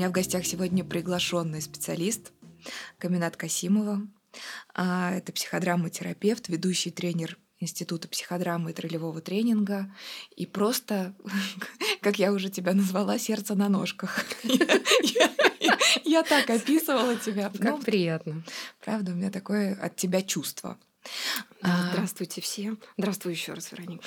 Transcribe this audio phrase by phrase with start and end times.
[0.00, 2.32] меня в гостях сегодня приглашенный специалист
[2.96, 4.00] Каминат Касимова.
[4.74, 9.94] А, это психодрамма-терапевт, ведущий тренер Института психодрамы и троллевого тренинга.
[10.36, 11.14] И просто,
[12.00, 14.24] как я уже тебя назвала, сердце на ножках.
[16.04, 17.50] Я так описывала тебя.
[17.50, 18.42] Как ну, приятно.
[18.82, 20.78] Правда, у меня такое от тебя чувство.
[21.60, 22.78] А, здравствуйте все.
[22.96, 24.02] Здравствуй еще раз, Вероника.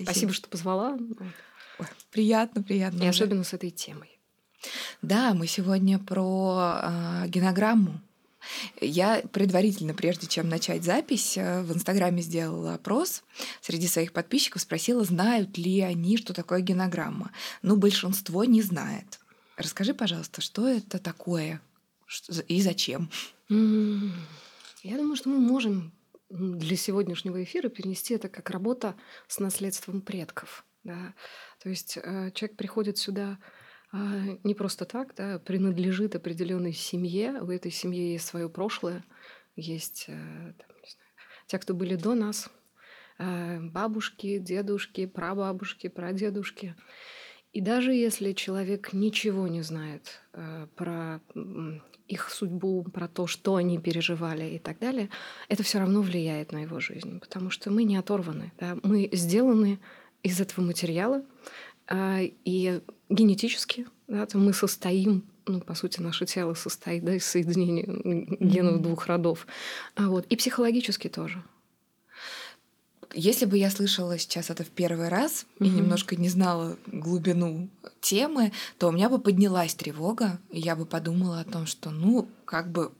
[0.00, 0.96] Спасибо, что позвала.
[2.12, 3.02] приятно, приятно.
[3.02, 4.15] И особенно с этой темой.
[5.02, 8.00] Да, мы сегодня про э, генограмму.
[8.80, 13.22] Я предварительно, прежде чем начать запись, э, в Инстаграме сделала опрос
[13.60, 17.32] среди своих подписчиков, спросила, знают ли они, что такое генограмма.
[17.62, 19.20] Ну, большинство не знает.
[19.56, 21.60] Расскажи, пожалуйста, что это такое
[22.48, 23.10] и зачем?
[23.48, 25.92] Я думаю, что мы можем
[26.28, 28.94] для сегодняшнего эфира перенести это как работа
[29.28, 30.64] с наследством предков.
[30.84, 31.14] Да?
[31.62, 33.38] То есть э, человек приходит сюда
[34.44, 39.04] не просто так, да, принадлежит определенной семье, у этой семьи есть свое прошлое,
[39.56, 41.10] есть э, там, не знаю,
[41.46, 42.50] те, кто были до нас,
[43.18, 46.74] э, бабушки, дедушки, прабабушки, прадедушки.
[47.52, 51.20] И даже если человек ничего не знает э, про
[52.08, 55.10] их судьбу, про то, что они переживали и так далее,
[55.48, 58.76] это все равно влияет на его жизнь, потому что мы не оторваны, да?
[58.82, 59.80] мы сделаны
[60.22, 61.22] из этого материала, а,
[61.90, 67.84] и генетически да, мы состоим ну, по сути, наше тело состоит да, из соединения
[68.40, 69.46] генов двух родов.
[69.94, 71.42] А вот, и психологически тоже.
[73.14, 75.66] Если бы я слышала сейчас это в первый раз mm-hmm.
[75.66, 77.68] и немножко не знала глубину
[78.00, 82.28] темы, то у меня бы поднялась тревога, и я бы подумала о том, что, ну,
[82.44, 82.90] как бы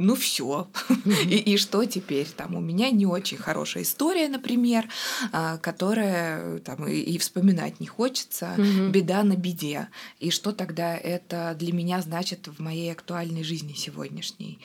[0.00, 0.68] ну все.
[1.04, 2.26] и, и что теперь?
[2.26, 4.88] Там у меня не очень хорошая история, например,
[5.32, 8.54] а, которая там и, и вспоминать не хочется.
[8.90, 9.88] Беда на беде.
[10.18, 14.58] И что тогда это для меня значит в моей актуальной жизни сегодняшней?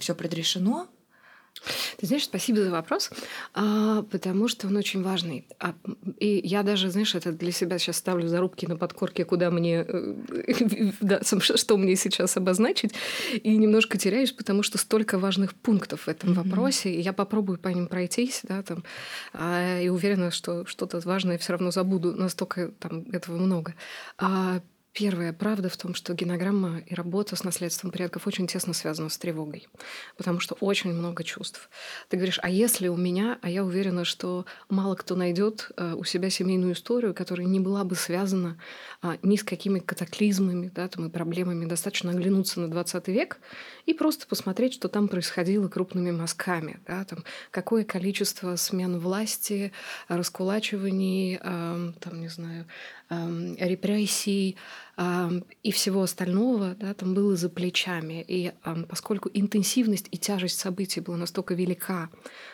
[0.00, 0.88] Все предрешено,
[1.98, 3.10] ты знаешь, спасибо за вопрос,
[3.54, 5.46] а, потому что он очень важный.
[5.58, 5.74] А,
[6.18, 10.14] и я даже, знаешь, это для себя сейчас ставлю зарубки на подкорке, куда мне, э,
[11.00, 12.92] да, что мне сейчас обозначить,
[13.34, 16.50] и немножко теряюсь, потому что столько важных пунктов в этом mm-hmm.
[16.50, 18.84] вопросе, и я попробую по ним пройтись, да, там,
[19.32, 23.74] а, и уверена, что что-то важное все равно забуду, настолько там этого много.
[24.92, 29.16] Первая правда в том, что генограмма и работа с наследством предков очень тесно связана с
[29.16, 29.66] тревогой,
[30.18, 31.70] потому что очень много чувств.
[32.10, 36.04] Ты говоришь, а если у меня, а я уверена, что мало кто найдет э, у
[36.04, 38.58] себя семейную историю, которая не была бы связана
[39.00, 41.64] а, ни с какими катаклизмами да, там, и проблемами.
[41.64, 43.38] Достаточно оглянуться на 20 век
[43.86, 46.80] и просто посмотреть, что там происходило крупными мазками.
[46.86, 49.72] Да, там, какое количество смен власти,
[50.08, 52.66] раскулачиваний, э, там, не знаю,
[53.10, 54.56] э, репрессий,
[55.62, 58.24] и всего остального да, там было за плечами.
[58.28, 58.52] И
[58.88, 62.10] поскольку интенсивность и тяжесть событий была настолько велика,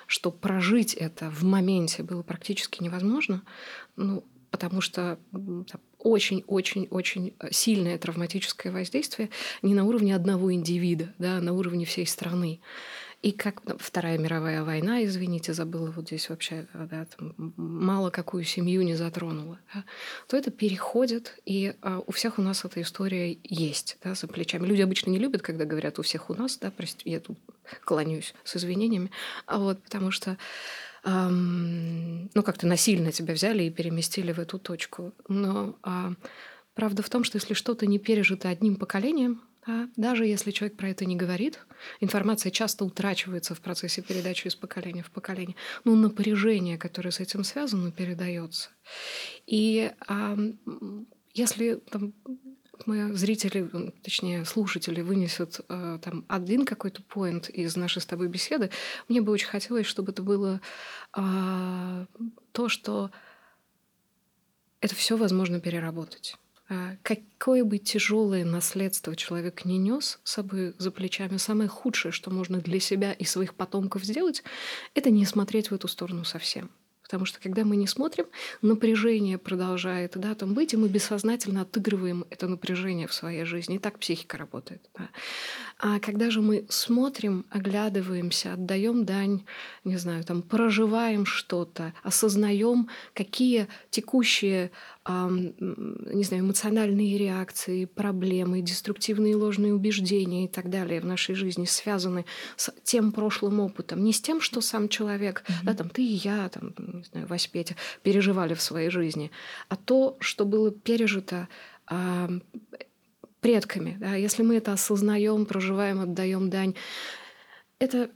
[0.06, 3.42] что прожить это в моменте было практически невозможно,
[3.96, 5.18] ну, потому что
[5.98, 9.30] очень-очень-очень сильное травматическое воздействие
[9.62, 12.60] не на уровне одного индивида, да, а на уровне всей страны.
[13.20, 18.82] И как Вторая мировая война, извините, забыла вот здесь вообще, да, там, мало какую семью
[18.82, 19.84] не затронула, да,
[20.28, 24.66] то это переходит, и а, у всех у нас эта история есть да, за плечами.
[24.66, 27.36] Люди обычно не любят, когда говорят у всех у нас, да, прости, я тут
[27.84, 29.10] клонюсь с извинениями,
[29.46, 30.38] а вот потому что
[31.10, 35.14] ну, как-то насильно тебя взяли и переместили в эту точку.
[35.28, 36.12] Но а,
[36.74, 40.88] правда в том, что если что-то не пережито одним поколением, а даже если человек про
[40.90, 41.60] это не говорит,
[42.00, 45.56] информация часто утрачивается в процессе передачи из поколения в поколение.
[45.84, 48.70] Но напряжение, которое с этим связано, передается.
[49.46, 50.36] И а,
[51.34, 52.14] если там,
[52.86, 53.68] мои зрители,
[54.02, 58.70] точнее слушатели вынесут э, там один какой-то поинт из нашей с тобой беседы,
[59.08, 60.60] мне бы очень хотелось, чтобы это было
[61.16, 62.06] э,
[62.52, 63.10] то, что
[64.80, 66.36] это все возможно переработать.
[66.70, 72.30] А, какое бы тяжелое наследство человек не нес с собой за плечами, самое худшее, что
[72.30, 74.42] можно для себя и своих потомков сделать,
[74.94, 76.70] это не смотреть в эту сторону совсем.
[77.08, 78.26] Потому что когда мы не смотрим,
[78.60, 83.76] напряжение продолжает да, там быть, и мы бессознательно отыгрываем это напряжение в своей жизни.
[83.76, 84.82] И так психика работает.
[84.94, 85.08] Да.
[85.78, 89.44] А когда же мы смотрим, оглядываемся, отдаем дань,
[89.84, 94.72] не знаю, там, проживаем что-то, осознаем, какие текущие
[95.08, 102.26] не знаю, эмоциональные реакции, проблемы, деструктивные ложные убеждения и так далее в нашей жизни связаны
[102.56, 105.64] с тем прошлым опытом, не с тем, что сам человек, mm-hmm.
[105.64, 109.30] да, там ты и я, там, не знаю, Вась Петя переживали в своей жизни,
[109.70, 111.48] а то, что было пережито
[113.40, 116.74] предками, да, если мы это осознаем, проживаем, отдаем дань,
[117.78, 118.10] это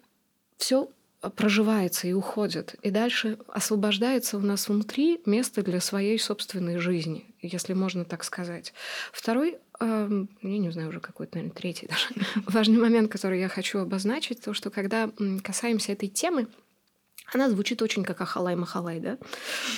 [0.56, 0.88] все
[1.30, 2.74] проживается и уходит.
[2.82, 8.74] И дальше освобождается у нас внутри место для своей собственной жизни, если можно так сказать.
[9.12, 12.08] Второй, э, я не знаю уже какой-то, наверное, третий даже,
[12.46, 15.10] важный момент, который я хочу обозначить, то, что когда
[15.44, 16.48] касаемся этой темы,
[17.34, 19.18] она звучит очень как Ахалай-Махалай, да?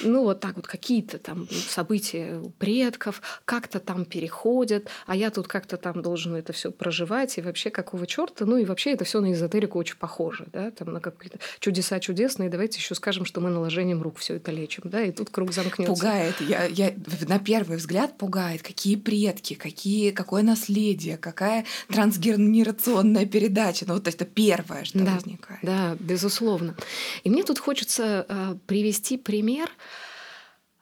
[0.02, 5.48] Ну, вот так вот какие-то там события у предков, как-то там переходят, а я тут
[5.48, 8.44] как-то там должен это все проживать, и вообще какого черта?
[8.44, 10.70] Ну, и вообще это все на эзотерику очень похоже, да?
[10.70, 12.50] Там на какие-то чудеса чудесные.
[12.50, 15.02] Давайте еще скажем, что мы наложением рук все это лечим, да?
[15.02, 15.94] И тут круг замкнется.
[15.94, 16.40] Пугает.
[16.40, 16.92] Я, я,
[17.28, 18.62] на первый взгляд пугает.
[18.62, 23.84] Какие предки, какие, какое наследие, какая трансгенерационная передача.
[23.86, 25.60] Ну, вот это первое, что да, возникает.
[25.62, 26.74] Да, безусловно.
[27.22, 29.70] И мне тут хочется э, привести пример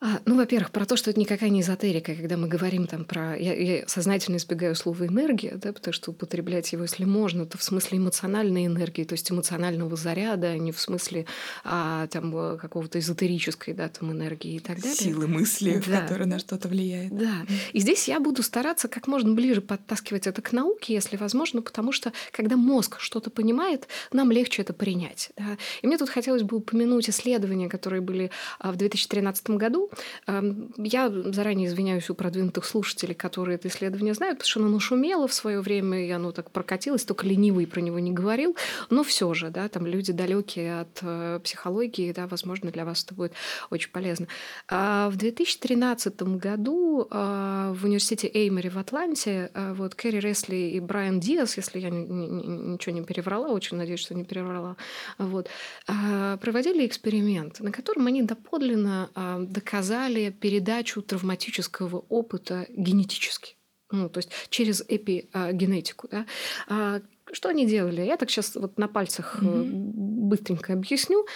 [0.04, 3.36] а, ну, во-первых, про то, что это никакая не эзотерика, когда мы говорим там про...
[3.38, 7.62] Я, я сознательно избегаю слова «энергия», да, потому что употреблять его, если можно, то в
[7.62, 11.26] смысле эмоциональной энергии, то есть эмоционального заряда, а не в смысле
[11.62, 14.96] а, там, э, какого-то эзотерической да, там, энергии и так далее.
[14.96, 16.00] Силы мысли, да.
[16.00, 17.16] которая на что-то влияет.
[17.16, 17.46] Да.
[17.72, 21.92] И здесь я буду стараться как можно ближе подтаскивать это к науке, если возможно, потому
[21.92, 25.30] что когда мозг что-то понимает, нам легче это принять.
[25.36, 25.58] Да.
[25.80, 29.91] И мне тут хотелось бы упомянуть исследования, которые были в 2013 году,
[30.76, 35.34] я заранее извиняюсь у продвинутых слушателей, которые это исследование знают, потому что оно нашумело в
[35.34, 38.56] свое время, и оно так прокатилось, только ленивый про него не говорил.
[38.90, 43.14] Но все же, да, там люди далекие от э, психологии, да, возможно, для вас это
[43.14, 43.32] будет
[43.70, 44.26] очень полезно.
[44.68, 50.80] А в 2013 году а, в университете Эймери в Атланте а, вот Кэрри Ресли и
[50.80, 54.76] Брайан Диас, если я ничего не переврала, очень надеюсь, что не переврала,
[55.18, 55.48] вот,
[55.86, 63.56] проводили эксперимент, на котором они доподлинно доказали, показали передачу травматического опыта генетически.
[63.90, 66.08] Ну, то есть через эпигенетику.
[66.08, 67.02] Да?
[67.32, 68.02] Что они делали?
[68.02, 69.64] Я так сейчас вот на пальцах mm-hmm.
[69.64, 71.26] быстренько объясню.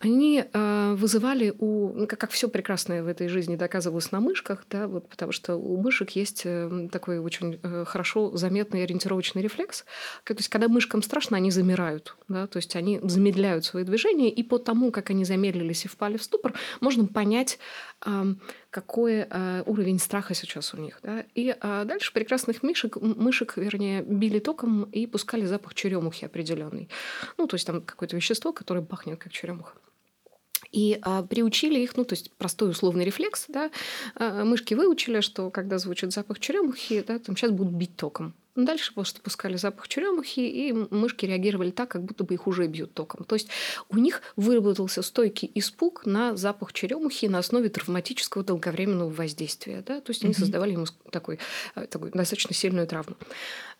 [0.00, 4.64] Они э, вызывали у, ну, как, как все прекрасное в этой жизни доказывалось на мышках,
[4.68, 9.84] да, вот, потому что у мышек есть э, такой очень э, хорошо заметный ориентировочный рефлекс.
[10.24, 14.42] То есть, когда мышкам страшно, они замирают, да, то есть они замедляют свои движения, и
[14.42, 17.58] по тому, как они замедлились и впали в ступор, можно понять,
[18.70, 21.00] какой э, уровень страха сейчас у них.
[21.02, 21.24] Да?
[21.34, 26.88] И а дальше прекрасных мышек, мышек, вернее, били током и пускали запах черемухи определенный.
[27.38, 29.74] Ну, то есть там какое-то вещество, которое пахнет как черемуха.
[30.72, 33.70] И а, приучили их, ну, то есть простой условный рефлекс, да,
[34.14, 38.34] а, мышки выучили, что когда звучит запах черемухи, да, там сейчас будут бить током.
[38.56, 42.94] Дальше просто пускали запах черемухи, и мышки реагировали так, как будто бы их уже бьют
[42.94, 43.24] током.
[43.24, 43.48] То есть
[43.90, 49.84] у них выработался стойкий испуг на запах черемухи на основе травматического долговременного воздействия.
[49.86, 50.00] Да?
[50.00, 50.38] То есть они mm-hmm.
[50.38, 51.38] создавали ему такой,
[51.74, 53.16] э, такой достаточно сильную травму.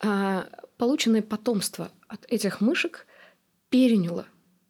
[0.00, 0.46] А,
[0.76, 3.06] полученное потомство от этих мышек
[3.70, 4.26] переняло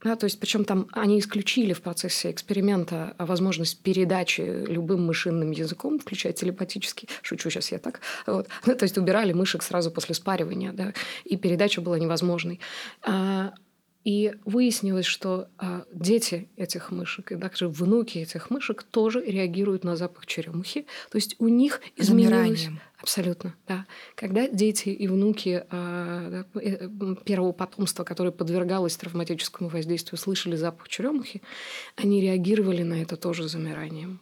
[0.06, 5.98] да, то есть, причем там они исключили в процессе эксперимента возможность передачи любым мышиным языком,
[5.98, 7.08] включая телепатический.
[7.22, 8.00] Шучу сейчас я так.
[8.24, 8.46] Вот.
[8.66, 10.92] Ну, то есть убирали мышек сразу после спаривания, да,
[11.24, 12.60] и передача была невозможной.
[14.06, 19.96] И выяснилось, что а, дети этих мышек и также внуки этих мышек тоже реагируют на
[19.96, 20.86] запах черемухи.
[21.10, 22.60] То есть у них изменилось...
[22.60, 22.80] Замиранием.
[23.00, 23.84] Абсолютно, да.
[24.14, 26.88] Когда дети и внуки а, э,
[27.24, 31.42] первого потомства, которое подвергалось травматическому воздействию, слышали запах черемухи,
[31.96, 34.20] они реагировали на это тоже замиранием.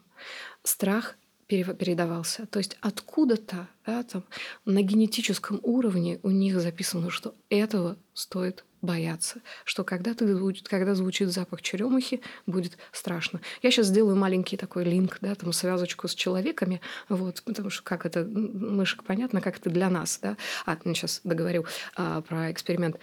[0.62, 2.46] Страх передавался.
[2.46, 4.24] То есть откуда-то да, там,
[4.64, 11.30] на генетическом уровне у них записано, что этого стоит бояться, что когда, ты, когда звучит
[11.30, 13.40] запах черемухи, будет страшно.
[13.62, 18.06] Я сейчас сделаю маленький такой линк, да, там связочку с человеками, вот, потому что как
[18.06, 20.36] это, мышек понятно, как это для нас, да.
[20.66, 21.64] А, сейчас договорю
[21.96, 22.96] а, про эксперимент.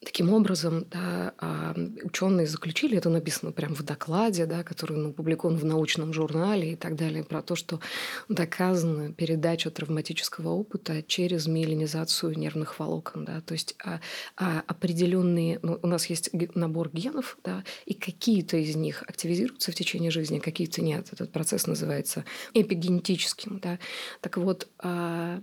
[0.00, 1.74] Таким образом, да, а,
[2.04, 6.76] ученые заключили, это написано прямо в докладе, да, который ну, опубликован в научном журнале и
[6.76, 7.80] так далее, про то, что
[8.28, 13.24] доказана передача травматического опыта через миелинизацию нервных волокон.
[13.24, 14.00] Да, то есть а,
[14.36, 19.74] а определенные, ну, у нас есть набор генов, да, и какие-то из них активизируются в
[19.74, 21.08] течение жизни, какие-то нет.
[21.12, 22.24] Этот процесс называется
[22.54, 23.58] эпигенетическим.
[23.58, 23.80] Да.
[24.20, 25.40] Так вот, а,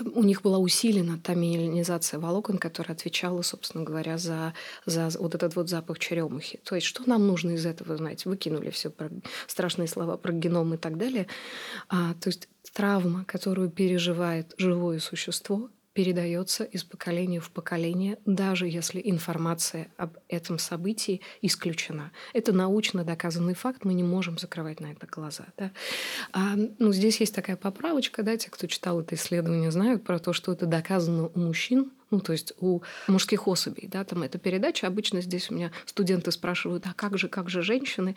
[0.00, 4.54] у них была усилена та минерализация волокон, которая отвечала, собственно говоря, за,
[4.86, 6.60] за вот этот вот запах черемухи.
[6.64, 8.24] То есть, что нам нужно из этого знать?
[8.24, 9.10] Выкинули все про
[9.46, 11.26] страшные слова про геном и так далее.
[11.88, 19.00] А, то есть, травма, которую переживает живое существо, передается из поколения в поколение, даже если
[19.04, 22.12] информация об этом событии исключена.
[22.32, 25.46] Это научно доказанный факт, мы не можем закрывать на это глаза.
[25.56, 25.72] Да?
[26.32, 30.32] А, ну, здесь есть такая поправочка, да, те, кто читал это исследование, знают про то,
[30.32, 34.86] что это доказано у мужчин, ну, то есть у мужских особей, да, там эта передача.
[34.86, 38.16] Обычно здесь у меня студенты спрашивают, а как же, как же женщины?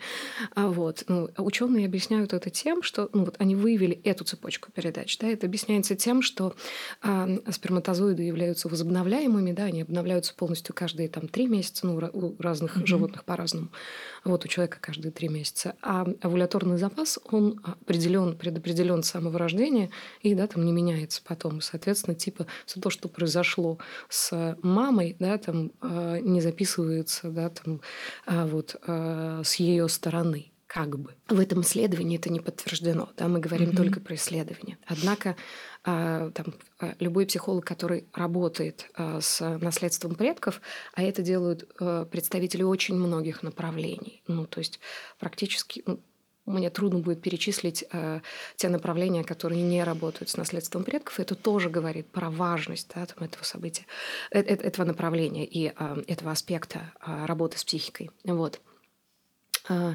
[0.54, 5.18] А вот, ну, ученые объясняют это тем, что, ну, вот они выявили эту цепочку передач,
[5.18, 6.54] да, это объясняется тем, что
[7.02, 12.76] а, сперматозоиды являются возобновляемыми, да, они обновляются полностью каждые там три месяца, ну, у разных
[12.76, 12.86] mm-hmm.
[12.86, 13.68] животных по-разному.
[14.24, 15.74] Вот у человека каждые три месяца.
[15.82, 21.60] А овуляторный запас, он определен, предопределен с самого рождения и, да, там не меняется потом.
[21.60, 27.80] соответственно, типа все то, что произошло с мамой, да, там э, не записывается, да, там
[28.26, 31.14] э, вот э, с ее стороны как бы.
[31.28, 33.76] В этом исследовании это не подтверждено, да, мы говорим mm-hmm.
[33.76, 34.78] только про исследование.
[34.86, 35.36] Однако
[35.84, 36.54] там,
[36.98, 40.62] любой психолог, который работает с наследством предков,
[40.94, 41.68] а это делают
[42.10, 44.80] представители очень многих направлений, ну, то есть
[45.18, 46.00] практически ну,
[46.46, 48.20] мне трудно будет перечислить э,
[48.56, 51.20] те направления, которые не работают с наследством предков.
[51.20, 53.86] Это тоже говорит про важность да, там, этого события,
[54.30, 58.10] э, э, этого направления и э, этого аспекта э, работы с психикой.
[58.24, 58.60] Вот.
[59.68, 59.94] Э,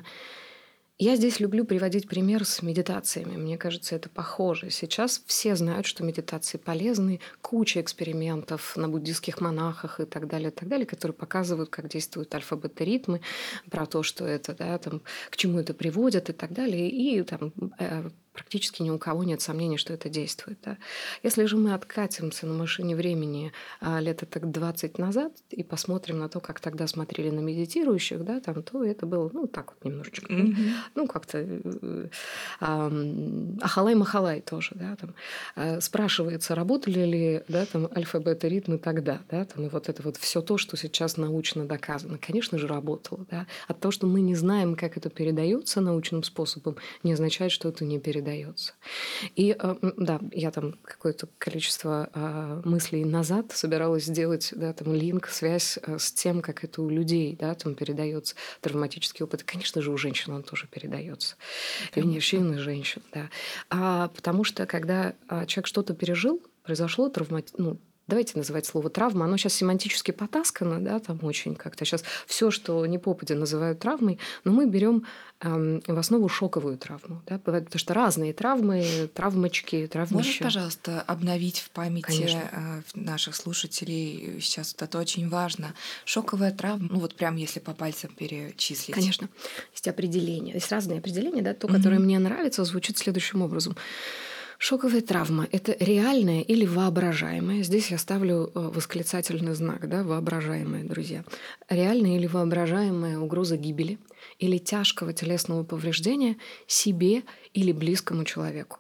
[0.99, 3.37] я здесь люблю приводить пример с медитациями.
[3.37, 4.71] Мне кажется, это похоже.
[4.71, 7.19] Сейчас все знают, что медитации полезны.
[7.41, 12.33] Куча экспериментов на буддийских монахах и так далее, и так далее, которые показывают, как действуют
[12.33, 13.21] альфа-бета-ритмы,
[13.69, 16.89] про то, что это, да, там, к чему это приводит и так далее.
[16.89, 20.59] И там э, практически ни у кого нет сомнений, что это действует.
[20.63, 20.77] Да?
[21.23, 23.51] Если же мы откатимся на машине времени
[23.81, 28.39] а, лет так 20 назад и посмотрим на то, как тогда смотрели на медитирующих, да,
[28.39, 30.69] там, то это было, ну, так вот немножечко, mm-hmm.
[30.95, 32.07] ну, как-то э,
[33.61, 35.15] ахалай-махалай тоже, да, там,
[35.55, 40.41] а, спрашивается, работали ли, да, там, альфа-бета-ритмы тогда, да, там, и вот это вот все
[40.41, 44.75] то, что сейчас научно доказано, конечно же, работало, да, от того, что мы не знаем,
[44.75, 48.73] как это передается научным способом, не означает, что это не передается передается.
[49.35, 55.27] И э, да, я там какое-то количество а, мыслей назад собиралась сделать, да, там линк,
[55.27, 59.43] связь э, с тем, как это у людей, да, там передается травматический опыт.
[59.43, 61.35] Конечно же, у женщин он тоже передается.
[61.95, 63.29] И мужчин, и женщин, да.
[63.69, 67.53] А, потому что когда а, человек что-то пережил, произошло травмати...
[67.57, 72.51] ну, давайте называть слово травма, оно сейчас семантически потаскано, да, там очень как-то сейчас все,
[72.51, 75.05] что не попадя называют травмой, но мы берем
[75.41, 80.15] эм, в основу шоковую травму, да, потому что разные травмы, травмочки, травмища.
[80.15, 82.49] Можешь, пожалуйста, обновить в памяти Конечно.
[82.51, 85.73] Э, наших слушателей, сейчас вот это очень важно,
[86.05, 88.95] шоковая травма, ну вот прям если по пальцам перечислить.
[88.95, 89.27] Конечно,
[89.73, 91.99] есть определение, есть разные определения, да, то, которое mm-hmm.
[91.99, 93.75] мне нравится, звучит следующим образом.
[94.59, 97.61] Шоковая травма– это реальная или воображаемая?
[97.61, 101.23] Здесь я ставлю э, восклицательный знак, да, воображаемая, друзья.
[101.69, 103.99] Реальная или воображаемая угроза гибели
[104.39, 107.23] или тяжкого телесного повреждения себе
[107.53, 108.79] или близкому человеку.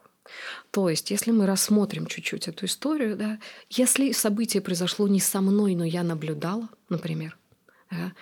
[0.71, 5.75] То есть, если мы рассмотрим чуть-чуть эту историю, да, если событие произошло не со мной,
[5.75, 7.37] но я наблюдала, например,
[7.91, 8.13] да,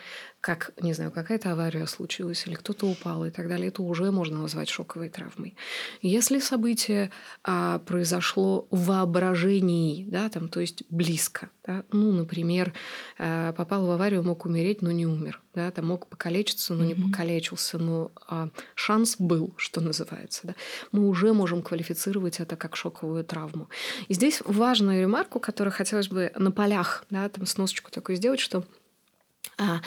[0.45, 4.37] как, не знаю, какая-то авария случилась или кто-то упал и так далее, это уже можно
[4.43, 5.55] назвать шоковой травмой.
[6.03, 7.09] Если событие
[7.43, 12.73] а, произошло в воображении, да, там, то есть близко, да, ну, например,
[13.17, 16.87] а, попал в аварию, мог умереть, но не умер, да, там мог покалечиться, но mm-hmm.
[16.87, 20.55] не покалечился, но а, шанс был, что называется, да,
[20.91, 23.67] мы уже можем квалифицировать это как шоковую травму.
[24.09, 28.63] И здесь важную ремарку, которую хотелось бы на полях, да, там сносочку такую сделать, что
[29.57, 29.81] а,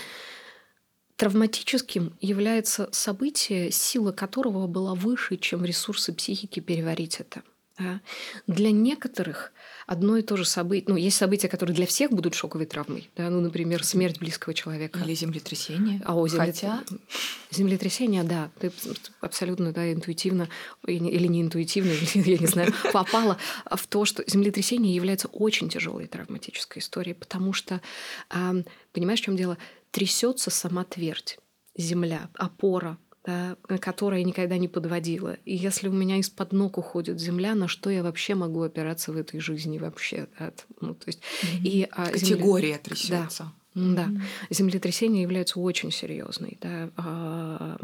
[1.19, 7.43] Травматическим является событие, сила которого была выше, чем ресурсы психики переварить это.
[7.77, 8.01] Да?
[8.47, 9.53] Для некоторых
[9.89, 13.31] одно и то же событие, ну, есть события, которые для всех будут шоковой травмой, да,
[13.31, 15.01] ну, например, смерть близкого человека.
[15.01, 16.01] Или землетрясение.
[16.05, 16.47] А, о, земле...
[16.47, 16.85] Хотя...
[17.51, 18.71] Землетрясение, да, ты
[19.21, 20.49] абсолютно, да, интуитивно
[20.87, 26.81] или не интуитивно, я не знаю, попала в то, что землетрясение является очень тяжелой травматической
[26.81, 27.81] историей, потому что,
[28.93, 29.59] понимаешь, в чем дело?
[29.90, 31.38] Трясется сама твердь,
[31.76, 35.35] земля, опора, да, которая никогда не подводила.
[35.45, 39.16] И если у меня из-под ног уходит земля, на что я вообще могу опираться в
[39.16, 40.28] этой жизни вообще?
[40.38, 40.52] Да?
[40.80, 41.62] Ну, то есть, mm-hmm.
[41.62, 42.78] и, а, Категория земля...
[42.78, 43.45] трясется.
[43.45, 43.52] Да.
[43.79, 44.11] Да,
[44.51, 47.79] землетрясение является очень серьезной да,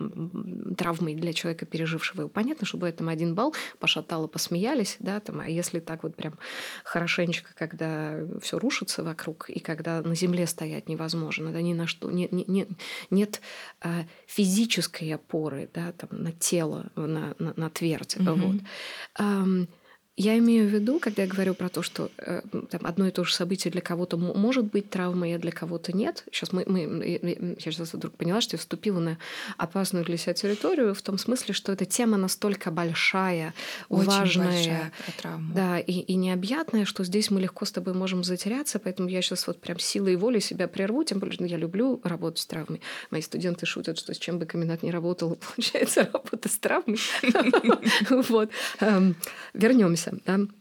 [0.77, 2.29] травмой для человека, пережившего его.
[2.29, 6.39] Понятно, что бывает там один балл, пошатало, посмеялись, да, там, а если так вот прям
[6.83, 12.11] хорошенечко, когда все рушится вокруг, и когда на земле стоять невозможно, да, ни на что,
[12.11, 12.69] нет, нет,
[13.11, 13.41] нет
[13.81, 18.17] а, физической опоры да, там, на тело, на, на, на твердь.
[18.17, 18.61] Mm-hmm.
[19.19, 19.69] Вот
[20.17, 23.25] я имею в виду, когда я говорю про то, что э, там, одно и то
[23.25, 26.25] же событие для кого-то может быть травмой, а для кого-то нет.
[26.31, 29.19] Сейчас мы, мы, я сейчас вдруг поняла, что я вступила на
[29.57, 33.55] опасную для себя территорию в том смысле, что эта тема настолько большая,
[33.89, 34.93] Очень важная, большая
[35.53, 39.49] да, и, и необъятная, что здесь мы легко с тобой можем затеряться, поэтому я сейчас
[39.49, 42.81] вот прям силой и волей себя прерву, тем более, что я люблю работать с травмой.
[43.11, 46.99] Мои студенты шутят, что с чем бы комбинат не работал, получается работа с травмой.
[48.29, 48.51] Вот.
[48.81, 49.17] Эм,
[49.53, 50.55] Вернемся вернемся, да,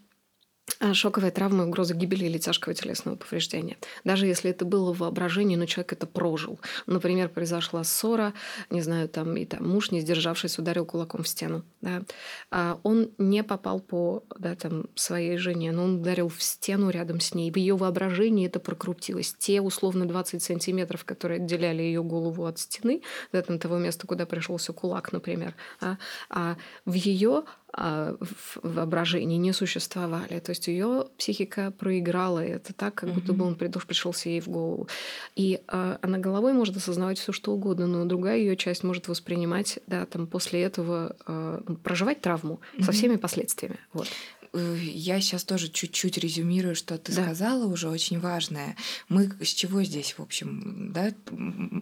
[0.79, 3.77] а, шоковая травма, угроза гибели или тяжкого телесного повреждения.
[4.05, 6.57] Даже если это было в воображении, но человек это прожил.
[6.87, 8.33] Например, произошла ссора,
[8.69, 11.63] не знаю, там, и там муж, не сдержавшись, ударил кулаком в стену.
[11.81, 12.03] Да.
[12.49, 17.19] А он не попал по да, там, своей жене, но он ударил в стену рядом
[17.19, 17.51] с ней.
[17.51, 19.35] В ее воображении это прокрутилось.
[19.37, 23.01] Те, условно, 20 сантиметров, которые отделяли ее голову от стены,
[23.33, 25.97] да, там, того места, куда пришелся кулак, например, а,
[26.29, 27.43] а в ее
[27.75, 30.39] в воображении не существовали.
[30.39, 34.87] То есть ее психика проиграла это так, как будто бы он пришелся ей в голову.
[35.35, 39.79] И э, она головой может осознавать все, что угодно, но другая ее часть может воспринимать,
[39.87, 43.79] да, там после этого э, проживать травму со всеми последствиями.
[43.91, 44.07] Вот.
[44.53, 47.23] Э, я сейчас тоже чуть-чуть резюмирую, что ты да.
[47.23, 48.75] сказала уже очень важное.
[49.09, 51.11] Мы с чего здесь, в общем, да,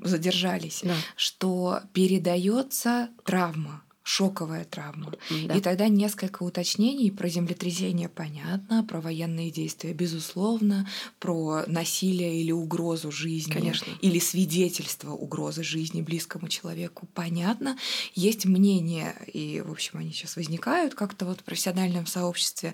[0.04, 0.96] задержались, да.
[1.16, 5.14] что передается травма шоковая травма.
[5.30, 5.56] Да.
[5.56, 10.88] И тогда несколько уточнений про землетрясение понятно, про военные действия безусловно,
[11.20, 13.92] про насилие или угрозу жизни, Конечно.
[14.02, 17.78] или свидетельство угрозы жизни близкому человеку понятно.
[18.16, 22.74] Есть мнение, и, в общем, они сейчас возникают как-то вот в профессиональном сообществе,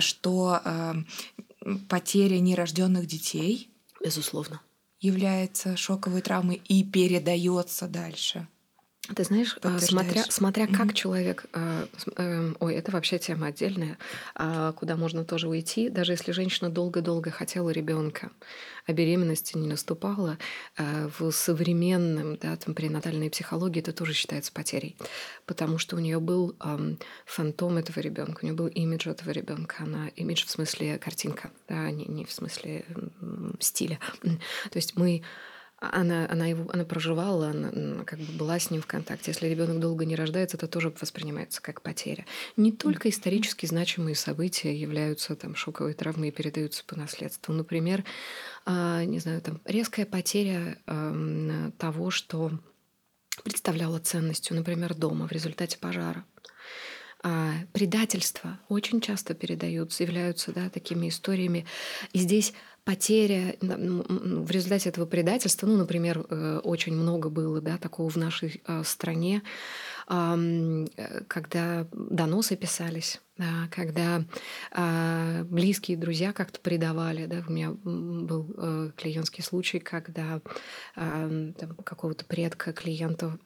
[0.00, 0.94] что э,
[1.88, 3.70] потеря нерожденных детей,
[4.02, 4.60] безусловно,
[5.00, 8.48] является шоковой травмой и передается дальше.
[9.14, 10.94] Ты знаешь, э, смотря, смотря как mm-hmm.
[10.94, 13.98] человек, э, э, ой, это вообще тема отдельная,
[14.34, 18.30] э, куда можно тоже уйти, даже если женщина долго-долго хотела ребенка,
[18.86, 20.38] а беременности не наступала,
[20.78, 24.96] э, в современном, да, там, пренатальной психологии это тоже считается потерей,
[25.44, 26.56] потому что у нее был
[27.26, 31.90] фантом этого ребенка, у нее был имидж этого ребенка, она имидж в смысле картинка, да,
[31.90, 32.86] не, не в смысле
[33.60, 33.98] стиля.
[34.22, 35.22] То есть мы
[35.92, 39.30] она, она, его, она проживала, она как бы была с ним в контакте.
[39.30, 42.26] Если ребенок долго не рождается, это тоже воспринимается как потеря.
[42.56, 47.52] Не только исторически значимые события являются там шоковой травмой и передаются по наследству.
[47.52, 48.04] Например,
[48.66, 50.78] а, не знаю, там резкая потеря
[51.78, 52.52] того, что
[53.42, 56.24] представляло ценностью, например, дома в результате пожара.
[57.26, 61.64] А предательства очень часто передаются, являются да, такими историями.
[62.12, 62.52] И здесь
[62.84, 68.62] потеря в результате этого предательства, ну, например, э, очень много было да, такого в нашей
[68.66, 69.42] э, стране,
[70.08, 70.86] э,
[71.26, 74.22] когда доносы писались, да, когда
[74.70, 77.26] а, близкие друзья как-то предавали.
[77.26, 77.42] Да.
[77.48, 80.40] У меня был клиентский случай, когда
[80.94, 83.36] какого-то предка клиента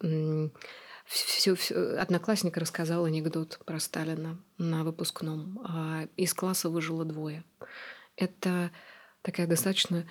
[1.07, 5.59] все, все, одноклассник рассказал анекдот про Сталина на выпускном.
[5.65, 7.45] А из класса выжило двое.
[8.17, 8.71] Это
[9.29, 10.07] такая достаточно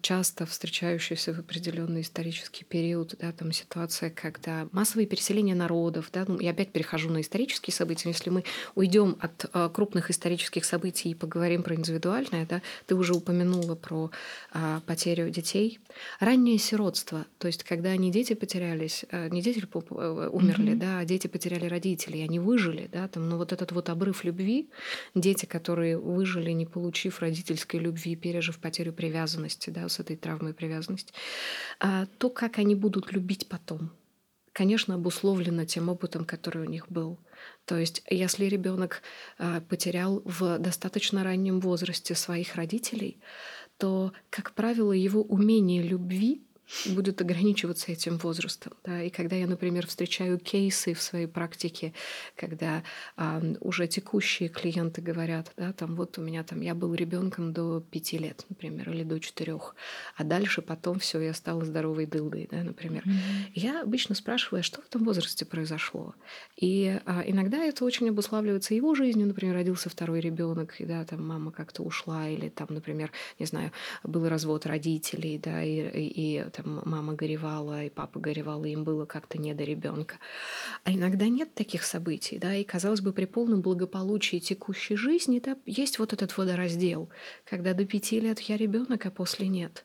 [0.00, 6.40] часто встречающаяся в определенный исторический период, да, там ситуация, когда массовые переселения народов, да, ну,
[6.40, 11.14] я опять перехожу на исторические события, если мы уйдем от а, крупных исторических событий и
[11.14, 14.10] поговорим про индивидуальное, да, ты уже упомянула про
[14.52, 15.80] а, потерю детей,
[16.20, 20.76] раннее сиротство, то есть когда не дети потерялись, а, не дети умерли, mm-hmm.
[20.76, 24.70] да, а дети потеряли родителей, они выжили, да, там, но вот этот вот обрыв любви,
[25.14, 30.54] дети, которые выжили, не получив родительской любви, пережив потерю привязанности привязанности, да, с этой травмой
[30.54, 31.12] привязанности,
[31.80, 33.90] а то, как они будут любить потом,
[34.52, 37.18] конечно, обусловлено тем опытом, который у них был.
[37.64, 39.02] То есть, если ребенок
[39.38, 43.20] а, потерял в достаточно раннем возрасте своих родителей,
[43.76, 46.42] то, как правило, его умение любви
[46.86, 48.72] будет ограничиваться этим возрастом.
[48.84, 49.02] Да?
[49.02, 51.92] И когда я, например, встречаю кейсы в своей практике,
[52.36, 52.82] когда
[53.16, 57.80] а, уже текущие клиенты говорят, да, там вот у меня там я был ребенком до
[57.80, 59.74] пяти лет, например, или до четырех,
[60.16, 63.02] а дальше потом все, я стала здоровой дылдой, да, например.
[63.04, 63.52] Mm-hmm.
[63.54, 66.14] Я обычно спрашиваю, а что в этом возрасте произошло?
[66.56, 71.26] И а, иногда это очень обуславливается его жизнью, например, родился второй ребенок, и да, там
[71.26, 76.50] мама как-то ушла, или там, например, не знаю, был развод родителей, да, и, и, и
[76.58, 80.16] там мама горевала, и папа горевал, и им было как-то не до ребенка.
[80.84, 85.56] А иногда нет таких событий, да, и, казалось бы, при полном благополучии текущей жизни да,
[85.66, 87.08] есть вот этот водораздел,
[87.44, 89.84] когда до пяти лет я ребенок, а после нет.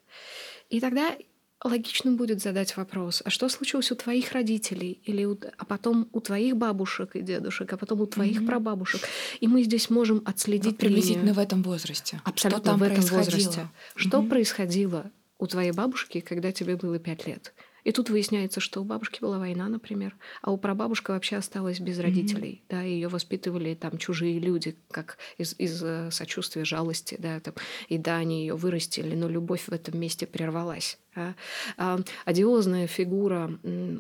[0.70, 1.16] И тогда
[1.64, 6.20] логичным будет задать вопрос, а что случилось у твоих родителей, или у, а потом у
[6.20, 8.48] твоих бабушек и дедушек, а потом у твоих mm-hmm.
[8.48, 9.02] прабабушек.
[9.40, 11.36] И мы здесь можем отследить вот приблизительно линию.
[11.36, 12.20] в этом возрасте.
[12.26, 13.62] Абсолютно что там в этом возрасте.
[13.62, 13.94] Mm-hmm.
[13.96, 15.12] Что происходило
[15.44, 17.54] у твоей бабушки, когда тебе было пять лет?
[17.84, 22.00] И тут выясняется, что у бабушки была война, например, а у прабабушка вообще осталась без
[22.00, 22.70] родителей, mm-hmm.
[22.70, 27.56] да, ее воспитывали там чужие люди, как из, из э, сочувствия, жалости, да, там,
[27.90, 30.98] и да, они ее вырастили, но любовь в этом месте прервалась.
[31.14, 31.36] Да.
[31.76, 33.52] А, одиозная фигура,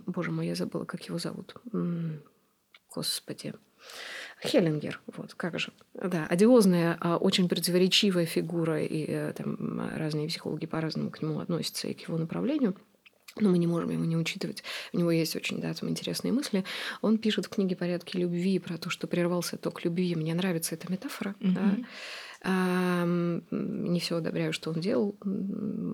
[0.06, 1.56] боже мой, я забыла, как его зовут,
[2.95, 3.53] господи,
[4.43, 5.71] Хеллингер, вот, как же.
[5.93, 11.88] Да, одиозная, а, очень противоречивая фигура, и э, там разные психологи по-разному к нему относятся
[11.88, 12.75] и к его направлению–
[13.39, 14.63] но мы не можем его не учитывать.
[14.91, 16.63] У него есть очень да, там интересные мысли.
[17.01, 20.15] Он пишет в книге «Порядки любви» про то, что прервался ток любви.
[20.15, 21.36] Мне нравится эта метафора.
[21.39, 21.53] Mm-hmm.
[21.53, 21.77] Да?
[22.45, 25.15] Не все одобряю, что он делал,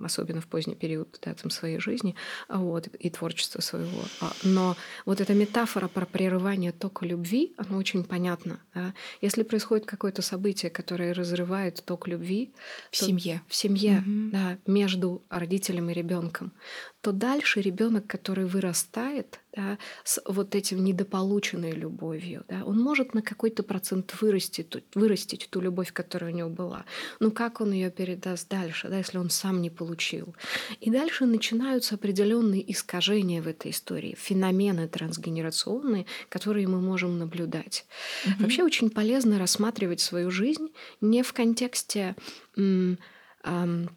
[0.04, 2.16] особенно в поздний период да, там, своей жизни
[2.48, 4.02] вот, и творчества своего.
[4.20, 8.60] А, но вот эта метафора про прерывание тока любви, она очень понятна.
[8.74, 8.94] Да?
[9.20, 12.52] Если происходит какое-то событие, которое разрывает ток любви
[12.90, 14.30] в семье, в семье, угу.
[14.32, 16.52] да, между родителем и ребенком,
[17.00, 23.22] то дальше ребенок, который вырастает да, с вот этим недополученной любовью, да, он может на
[23.22, 26.84] какой-то процент вырастить, вырастить ту любовь, которая у него была.
[27.18, 30.34] Но как он ее передаст дальше, да, если он сам не получил?
[30.80, 37.86] И дальше начинаются определенные искажения в этой истории, феномены трансгенерационные, которые мы можем наблюдать.
[38.24, 38.42] Mm-hmm.
[38.42, 40.68] Вообще очень полезно рассматривать свою жизнь
[41.00, 42.14] не в контексте
[42.56, 42.98] м-
[43.42, 43.88] м-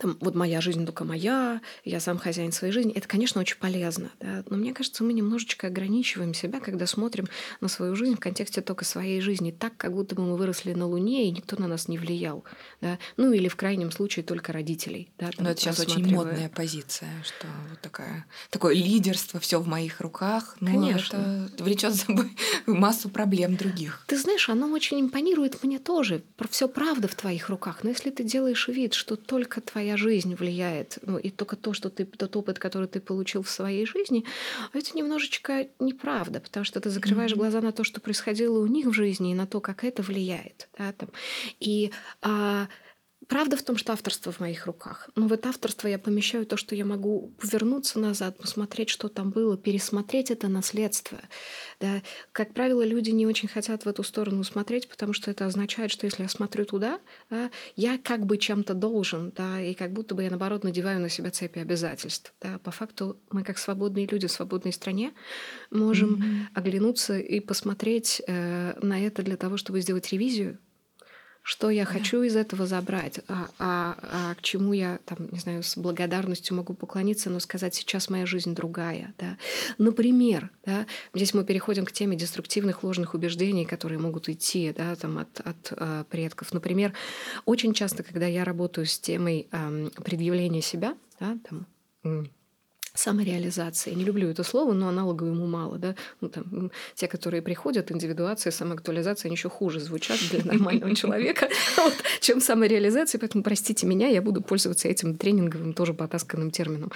[0.00, 4.10] там, вот моя жизнь только моя, я сам хозяин своей жизни, это, конечно, очень полезно.
[4.20, 4.42] Да?
[4.48, 7.28] Но мне кажется, мы немножечко ограничиваем себя, когда смотрим
[7.60, 10.86] на свою жизнь в контексте только своей жизни, так, как будто бы мы выросли на
[10.86, 12.44] Луне, и никто на нас не влиял.
[12.80, 12.98] Да?
[13.16, 15.10] Ну или в крайнем случае только родителей.
[15.18, 19.68] Да, там, Но это сейчас очень модная позиция, что вот такая, такое лидерство, все в
[19.68, 20.56] моих руках.
[20.60, 21.50] Ну, конечно.
[21.52, 22.30] Это влечет за собой
[22.66, 24.04] массу проблем других.
[24.06, 26.22] Ты знаешь, оно очень импонирует мне тоже.
[26.50, 27.80] Все правда в твоих руках.
[27.82, 31.72] Но если ты делаешь вид, что только твоя твоя жизнь влияет, ну, и только то,
[31.72, 34.24] что ты, тот опыт, который ты получил в своей жизни,
[34.72, 37.36] это немножечко неправда, потому что ты закрываешь mm-hmm.
[37.36, 40.68] глаза на то, что происходило у них в жизни, и на то, как это влияет.
[40.78, 41.08] Да, там.
[41.58, 41.90] И
[42.20, 42.68] а,
[43.28, 45.08] Правда в том, что авторство в моих руках.
[45.14, 49.30] Но в это авторство я помещаю то, что я могу повернуться назад, посмотреть, что там
[49.30, 51.20] было, пересмотреть это наследство.
[51.80, 52.02] Да.
[52.32, 56.06] Как правило, люди не очень хотят в эту сторону смотреть, потому что это означает, что
[56.06, 60.22] если я смотрю туда, да, я как бы чем-то должен, да, и как будто бы
[60.24, 62.34] я, наоборот, надеваю на себя цепи обязательств.
[62.40, 62.58] Да.
[62.58, 65.12] По факту мы, как свободные люди в свободной стране,
[65.70, 66.46] можем mm-hmm.
[66.54, 70.58] оглянуться и посмотреть э, на это для того, чтобы сделать ревизию
[71.42, 75.62] что я хочу из этого забрать, а, а, а к чему я, там, не знаю,
[75.62, 79.12] с благодарностью могу поклониться, но сказать, сейчас моя жизнь другая.
[79.18, 79.36] Да?
[79.78, 85.18] Например, да, здесь мы переходим к теме деструктивных ложных убеждений, которые могут идти да, там,
[85.18, 86.52] от, от э, предков.
[86.52, 86.92] Например,
[87.44, 92.28] очень часто, когда я работаю с темой э, предъявления себя, да, там,
[92.94, 93.92] самореализация.
[93.92, 95.78] Я не люблю это слово, но аналогов ему мало.
[95.78, 95.94] Да?
[96.20, 101.48] Ну, там, те, которые приходят, индивидуация, самоактуализация, они еще хуже звучат для нормального человека,
[102.20, 103.18] чем самореализация.
[103.18, 106.92] Поэтому, простите меня, я буду пользоваться этим тренинговым, тоже потасканным термином.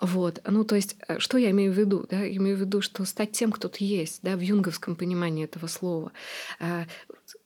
[0.00, 0.40] Вот.
[0.46, 2.06] Ну, то есть, э, что я имею в виду?
[2.10, 2.22] Да?
[2.22, 5.66] Я имею в виду, что стать тем, кто ты есть, да, в юнговском понимании этого
[5.66, 6.12] слова.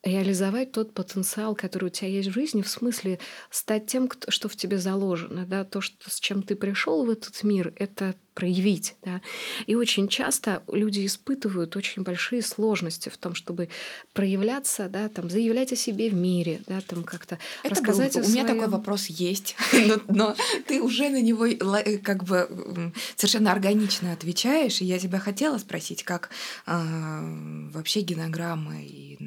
[0.05, 4.57] Реализовать тот потенциал, который у тебя есть в жизни, в смысле стать тем, что в
[4.57, 8.97] тебе заложено, да, то, что, с чем ты пришел в этот мир, это проявить.
[9.05, 9.21] Да?
[9.67, 13.69] И очень часто люди испытывают очень большие сложности в том, чтобы
[14.13, 18.25] проявляться, да, там, заявлять о себе в мире, да, там как-то Это рассказать был, о
[18.25, 23.53] У меня такой вопрос есть, но, но ты уже на него э, как бы совершенно
[23.53, 26.31] органично отвечаешь, и я тебя хотела спросить, как
[26.67, 29.19] э, вообще генограмма и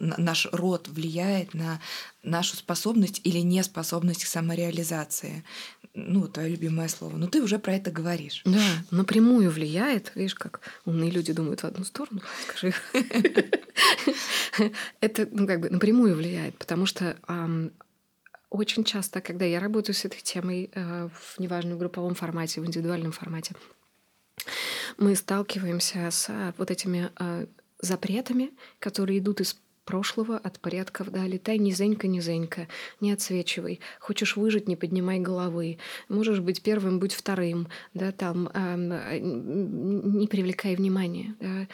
[0.00, 1.80] наш род влияет на
[2.22, 5.44] нашу способность или неспособность к самореализации.
[5.98, 7.16] Ну, твое любимое слово.
[7.16, 8.42] Но ты уже про это говоришь.
[8.44, 10.12] Да, напрямую влияет.
[10.14, 12.20] Видишь, как умные люди думают в одну сторону.
[12.48, 12.74] Скажи.
[15.00, 17.16] Это, ну, как бы напрямую влияет, потому что
[18.50, 22.66] очень часто, когда я работаю с этой темой, э, в неважно в групповом формате, в
[22.66, 23.54] индивидуальном формате,
[24.98, 27.46] мы сталкиваемся с вот этими э,
[27.80, 29.56] запретами, которые идут из
[29.86, 32.68] прошлого, от порядков, да, летай низенько, низенько,
[33.00, 33.80] не отсвечивай.
[34.00, 35.78] Хочешь выжить, не поднимай головы.
[36.10, 41.68] Можешь быть первым, будь вторым, да, там, э, не привлекай внимания, да,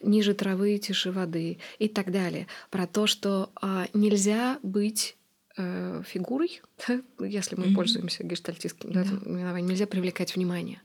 [0.00, 2.46] ниже травы, тише воды и так далее.
[2.70, 5.16] Про то, что э, нельзя быть
[5.56, 6.60] э, фигурой,
[7.20, 7.74] если мы mm-hmm.
[7.74, 9.28] пользуемся гештальтистским да, yeah.
[9.28, 10.80] именованием, нельзя привлекать внимание.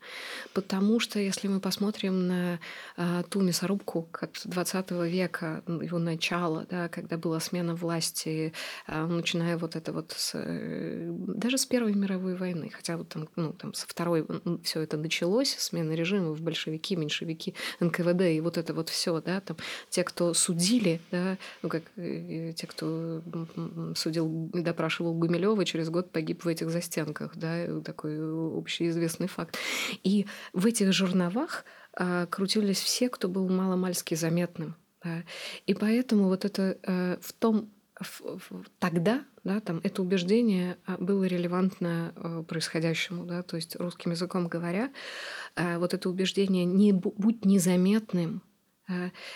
[0.54, 2.60] Потому что если мы посмотрим на
[2.96, 8.54] э, ту мясорубку как 20 века, его начало, да, когда была смена власти,
[8.88, 13.28] э, начиная вот это вот с, э, даже с Первой мировой войны, хотя вот там,
[13.36, 14.26] ну, там со Второй
[14.64, 19.58] все это началось, смена режимов, большевики, меньшевики, НКВД и вот это вот все, да, там
[19.90, 23.22] те, кто судили, да, ну как э, те, кто
[23.96, 28.18] судил допрашивал Гумилева, через год погиб в этих застенках, да, такой
[28.58, 29.58] общеизвестный факт.
[30.04, 31.64] И в этих жерновах
[31.94, 34.76] а, крутились все, кто был маломальски заметным.
[35.04, 35.24] Да.
[35.66, 37.72] И поэтому вот это а, в том
[38.80, 44.92] тогда, да, там это убеждение а, было релевантно происходящему, да, то есть русским языком говоря,
[45.56, 48.42] вот это убеждение не будь незаметным,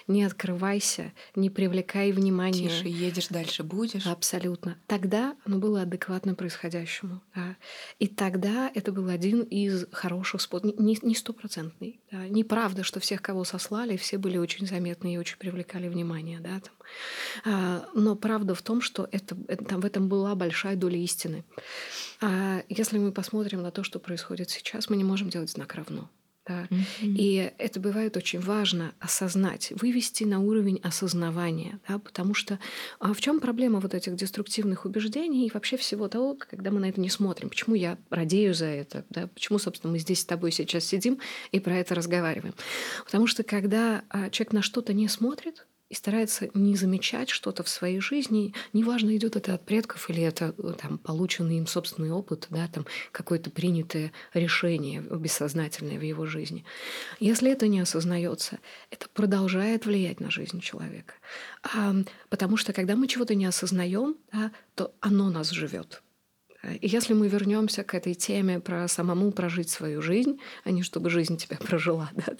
[0.07, 2.69] не открывайся, не привлекай внимания.
[2.69, 4.05] Тише, едешь дальше будешь.
[4.05, 4.77] Абсолютно.
[4.87, 7.21] Тогда оно было адекватно происходящему.
[7.35, 7.55] Да.
[7.99, 11.99] И тогда это был один из хороших способов, не стопроцентный.
[12.11, 12.27] Да.
[12.27, 16.39] Неправда, что всех, кого сослали, все были очень заметны и очень привлекали внимание.
[16.39, 16.73] Да, там.
[17.45, 21.43] А, но правда в том, что это, это, там, в этом была большая доля истины.
[22.21, 26.09] А если мы посмотрим на то, что происходит сейчас, мы не можем делать знак равно.
[26.45, 26.67] Да.
[26.69, 27.15] Mm-hmm.
[27.15, 32.59] И это бывает очень важно осознать, вывести на уровень осознавания, да, потому что
[32.99, 36.89] а в чем проблема вот этих деструктивных убеждений и вообще всего того, когда мы на
[36.89, 37.49] это не смотрим?
[37.49, 39.05] Почему я радею за это?
[39.09, 39.27] Да?
[39.27, 41.19] Почему, собственно, мы здесь с тобой сейчас сидим
[41.51, 42.53] и про это разговариваем?
[43.05, 47.69] Потому что когда а, человек на что-то не смотрит, и старается не замечать что-то в
[47.69, 52.47] своей жизни, неважно, идет это от предков или это э, там, полученный им собственный опыт,
[52.49, 56.65] да, там, какое-то принятое решение бессознательное в его жизни.
[57.19, 58.57] Если это не осознается,
[58.89, 61.13] это продолжает влиять на жизнь человека.
[61.61, 61.93] А,
[62.29, 66.01] потому что когда мы чего-то не осознаем, да, то оно нас живет.
[66.79, 71.09] И если мы вернемся к этой теме про самому прожить свою жизнь, а не чтобы
[71.09, 72.33] жизнь тебя прожила, да,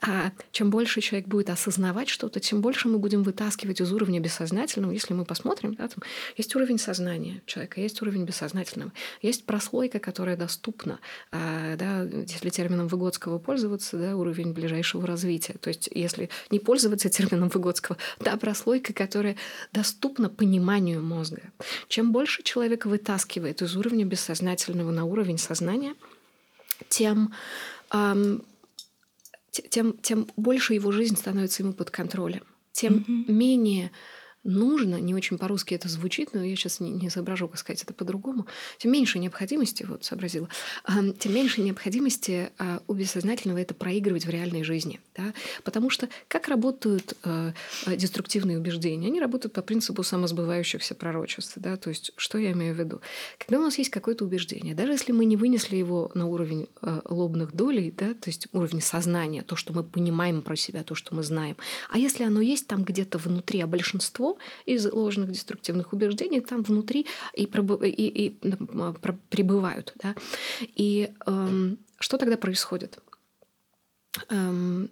[0.00, 4.92] а чем больше человек будет осознавать что-то, тем больше мы будем вытаскивать из уровня бессознательного.
[4.92, 6.02] Если мы посмотрим, да, там
[6.36, 10.98] есть уровень сознания человека, есть уровень бессознательного, есть прослойка, которая доступна,
[11.30, 15.56] а, да, если термином Выгодского пользоваться, да, уровень ближайшего развития.
[15.60, 19.36] То есть если не пользоваться термином Выгодского, да, прослойка, которая
[19.72, 21.42] доступна пониманию мозга.
[21.88, 25.94] Чем больше человек вытаскивает переходит из уровня бессознательного на уровень сознания,
[26.88, 27.32] тем,
[27.92, 28.42] эм,
[29.50, 32.42] тем, тем больше его жизнь становится ему под контролем,
[32.72, 33.32] тем mm-hmm.
[33.32, 33.90] менее
[34.44, 37.92] нужно, не очень по-русски это звучит, но я сейчас не, не соображу, как сказать это
[37.92, 38.46] по-другому,
[38.78, 40.48] тем меньше необходимости, вот сообразила,
[41.18, 45.00] тем меньше необходимости а, у бессознательного это проигрывать в реальной жизни.
[45.16, 45.34] Да?
[45.64, 47.52] Потому что как работают э,
[47.86, 49.08] деструктивные убеждения?
[49.08, 51.54] Они работают по принципу самосбывающихся пророчеств.
[51.56, 51.76] Да?
[51.76, 53.00] То есть, что я имею в виду?
[53.38, 56.68] Когда у нас есть какое-то убеждение, даже если мы не вынесли его на уровень
[57.04, 61.14] лобных долей, да, то есть уровень сознания, то, что мы понимаем про себя, то, что
[61.14, 61.56] мы знаем,
[61.90, 64.27] а если оно есть там где-то внутри, а большинство
[64.66, 68.30] из ложных деструктивных убеждений там внутри и, пробы, и, и
[69.30, 69.94] пребывают.
[70.02, 70.14] Да?
[70.60, 72.98] И эм, что тогда происходит?
[74.28, 74.90] Эм,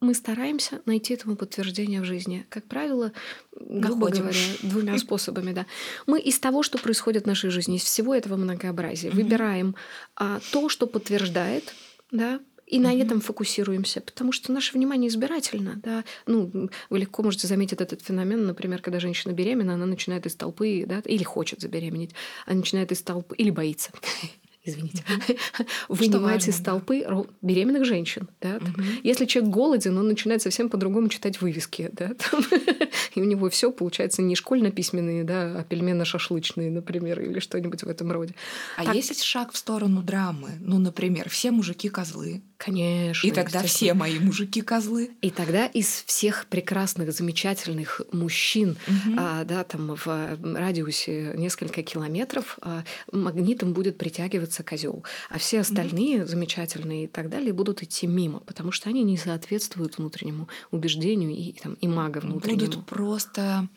[0.00, 2.44] мы стараемся найти этому подтверждение в жизни.
[2.48, 3.12] Как правило,
[3.52, 4.22] грубо Находим.
[4.22, 5.52] говоря, двумя способами.
[5.52, 5.66] Да.
[6.06, 9.14] Мы из того, что происходит в нашей жизни, из всего этого многообразия, mm-hmm.
[9.14, 9.76] выбираем
[10.16, 11.72] а, то, что подтверждает
[12.10, 12.40] да,
[12.72, 15.78] и на этом фокусируемся, потому что наше внимание избирательно.
[15.82, 16.04] Да?
[16.26, 20.84] Ну, вы легко можете заметить этот феномен, например, когда женщина беременна, она начинает из толпы,
[20.86, 22.14] да, или хочет забеременеть,
[22.46, 23.90] она начинает из толпы, или боится
[24.64, 25.04] извините,
[25.88, 27.04] вынимать из толпы
[27.42, 28.28] беременных женщин.
[28.40, 28.74] Да, там.
[29.02, 31.90] Если человек голоден, он начинает совсем по-другому читать вывески.
[31.92, 32.42] Да, там.
[33.14, 38.12] И у него все получается не школьно-письменные, да, а пельменно-шашлычные, например, или что-нибудь в этом
[38.12, 38.34] роде.
[38.76, 38.94] А так...
[38.94, 40.50] есть шаг в сторону драмы?
[40.60, 42.42] Ну, например, все мужики козлы.
[42.64, 43.26] Конечно.
[43.26, 45.10] И тогда все мои мужики козлы.
[45.20, 49.16] И тогда из всех прекрасных, замечательных мужчин, угу.
[49.18, 56.20] а, да, там в радиусе несколько километров а, магнитом будет притягиваться козел, а все остальные
[56.20, 56.28] угу.
[56.28, 61.52] замечательные и так далее будут идти мимо, потому что они не соответствуют внутреннему убеждению и
[61.52, 62.60] там и мага внутреннему.
[62.60, 63.68] Будут просто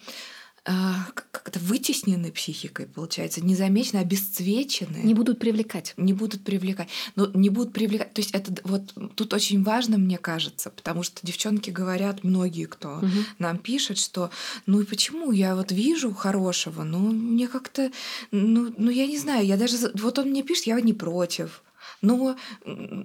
[0.65, 4.97] как-то вытеснены психикой, получается, незамечены, обесцвечены.
[5.03, 5.93] Не будут привлекать.
[5.95, 6.89] Не будут привлекать.
[7.15, 8.13] Но не будут привлекать.
[8.13, 12.97] То есть это вот тут очень важно, мне кажется, потому что девчонки говорят, многие, кто
[12.97, 13.07] угу.
[13.37, 14.31] нам пишет, что
[14.65, 17.91] ну и почему я вот вижу хорошего, но мне как-то,
[18.31, 21.61] ну, ну я не знаю, я даже, вот он мне пишет, я не против
[22.05, 22.35] но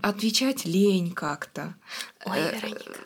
[0.02, 1.74] отвечать лень как-то.
[2.26, 3.00] Ой, э, Вероника.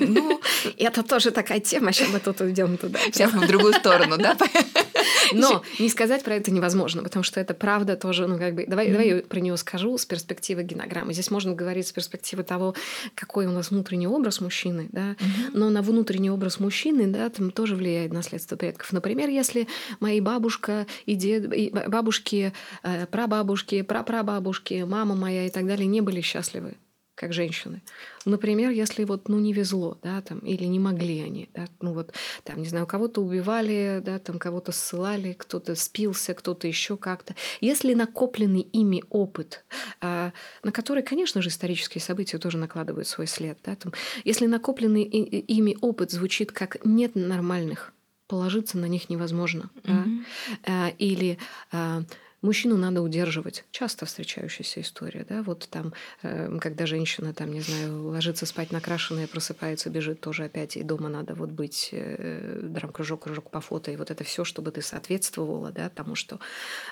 [0.00, 0.40] Ну,
[0.78, 2.98] это тоже такая тема, сейчас мы тут уйдем туда.
[3.12, 4.36] Сейчас мы в другую сторону, да?
[5.32, 8.88] Но не сказать про это невозможно, потому что это правда тоже, ну, как бы, давай,
[8.88, 8.92] mm-hmm.
[8.92, 11.12] давай я про нее скажу с перспективы генограммы.
[11.12, 12.74] Здесь можно говорить с перспективы того,
[13.14, 15.50] какой у нас внутренний образ мужчины, да, mm-hmm.
[15.54, 18.92] но на внутренний образ мужчины, да, там тоже влияет наследство предков.
[18.92, 19.68] Например, если
[20.00, 22.52] мои бабушка и дед, и бабушки,
[22.82, 26.74] э, прабабушки, прапрабабушки, мама моя и так далее не были счастливы
[27.20, 27.82] как женщины.
[28.24, 32.14] Например, если вот, ну, не везло, да, там, или не могли они, да, ну, вот,
[32.44, 37.34] там, не знаю, кого-то убивали, да, там, кого-то ссылали, кто-то спился, кто-то еще как-то.
[37.60, 39.66] Если накопленный ими опыт,
[40.00, 43.92] а, на который, конечно же, исторические события тоже накладывают свой след, да, там,
[44.24, 47.92] если накопленный ими опыт звучит как «нет нормальных»,
[48.28, 50.24] положиться на них невозможно, mm-hmm.
[50.64, 51.36] да, или
[51.70, 52.02] а,
[52.42, 53.64] Мужчину надо удерживать.
[53.70, 59.26] Часто встречающаяся история, да, вот там, э, когда женщина, там, не знаю, ложится спать накрашенная,
[59.26, 63.96] просыпается, бежит тоже опять, и дома надо вот быть э, драм-кружок, кружок по фото, и
[63.96, 66.40] вот это все, чтобы ты соответствовала, да, тому, что...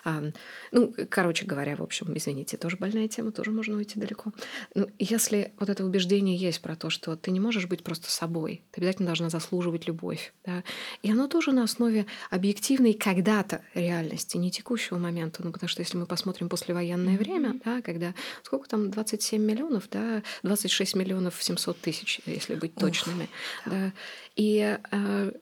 [0.05, 0.33] Э,
[0.71, 4.33] ну, короче говоря, в общем, извините, тоже больная тема, тоже можно уйти далеко.
[4.75, 8.65] Ну, если вот это убеждение есть про то, что ты не можешь быть просто собой,
[8.71, 10.63] ты обязательно должна заслуживать любовь, да,
[11.03, 15.97] и оно тоже на основе объективной когда-то реальности, не текущего момента, ну, потому что если
[15.97, 17.19] мы посмотрим послевоенное mm-hmm.
[17.19, 23.29] время, да, когда сколько там, 27 миллионов, да, 26 миллионов 700 тысяч, если быть точными,
[23.67, 23.93] Ух, да.
[24.37, 25.33] И э,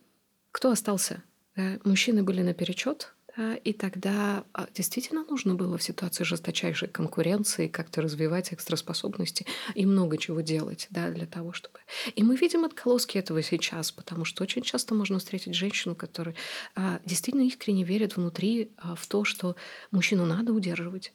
[0.53, 1.23] кто остался?
[1.57, 1.79] Да?
[1.85, 8.01] Мужчины были наперечет, да, и тогда а, действительно нужно было в ситуации жесточайшей конкуренции как-то
[8.01, 11.79] развивать экстраспособности и много чего делать да, для того, чтобы...
[12.15, 16.35] И мы видим отголоски этого сейчас, потому что очень часто можно встретить женщину, которая
[16.75, 19.57] а, действительно искренне верит внутри а, в то, что
[19.91, 21.13] мужчину надо удерживать.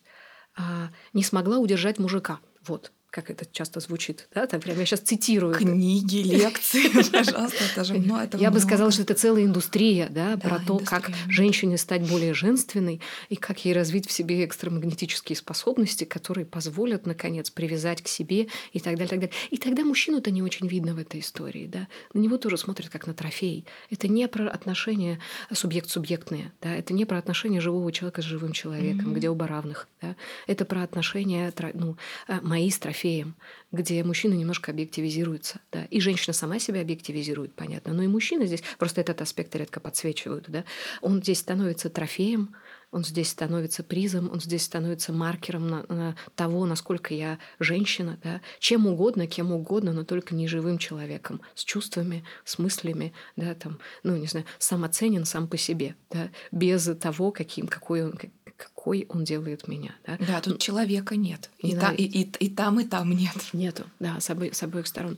[0.55, 2.39] А, не смогла удержать мужика.
[2.65, 5.53] Вот как это часто звучит, да, там прям я сейчас цитирую.
[5.53, 10.37] Книги, лекции, пожалуйста, это же ну, это Я бы сказала, что это целая индустрия, да,
[10.37, 16.05] про то, как женщине стать более женственной и как ей развить в себе экстрамагнетические способности,
[16.05, 19.35] которые позволят, наконец, привязать к себе и так далее, так далее.
[19.49, 21.89] И тогда мужчину-то не очень видно в этой истории, да.
[22.13, 23.65] На него тоже смотрят как на трофей.
[23.89, 25.19] Это не про отношения
[25.51, 30.15] субъект-субъектные, да, это не про отношения живого человека с живым человеком, где оба равных, да.
[30.47, 31.97] Это про отношения, ну,
[32.29, 33.35] э, мои с трофеем трофеем,
[33.71, 35.59] где мужчина немножко объективизируется.
[35.71, 35.85] Да?
[35.85, 37.93] И женщина сама себя объективизирует, понятно.
[37.93, 40.45] Но и мужчина здесь, просто этот аспект редко подсвечивают.
[40.49, 40.63] Да?
[41.01, 42.55] Он здесь становится трофеем,
[42.91, 48.41] он здесь становится призом, он здесь становится маркером на, на того, насколько я женщина, да,
[48.59, 53.79] чем угодно, кем угодно, но только не живым человеком, с чувствами, с мыслями, да, там,
[54.03, 58.19] ну, не знаю, самоценен сам по себе, да, без того, каким, какой он,
[58.61, 59.95] какой он делает меня.
[60.05, 61.49] Да, да тут человека нет.
[61.59, 63.35] И, та, и, и, и там, и там нет.
[63.53, 65.17] Нету, да, с, обоих, с обоих сторон.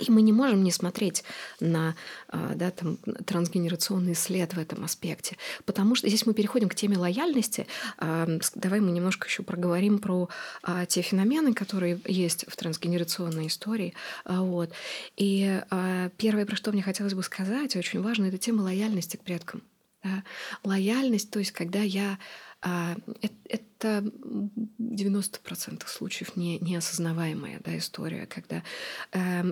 [0.00, 1.24] И мы не можем не смотреть
[1.60, 1.94] на
[2.28, 2.96] а, да, там,
[3.26, 5.36] трансгенерационный след в этом аспекте.
[5.66, 7.66] Потому что здесь мы переходим к теме лояльности.
[7.98, 10.30] А, давай мы немножко еще проговорим про
[10.62, 13.94] а, те феномены, которые есть в трансгенерационной истории.
[14.24, 14.70] Вот.
[15.16, 15.60] И
[16.16, 19.62] первое, про что мне хотелось бы сказать, очень важно, это тема лояльности к предкам.
[20.02, 20.24] Да?
[20.64, 22.18] Лояльность, то есть когда я
[22.62, 22.96] а,
[23.48, 24.04] это
[24.78, 28.62] 90% случаев не, неосознаваемая да, история, когда
[29.12, 29.44] э,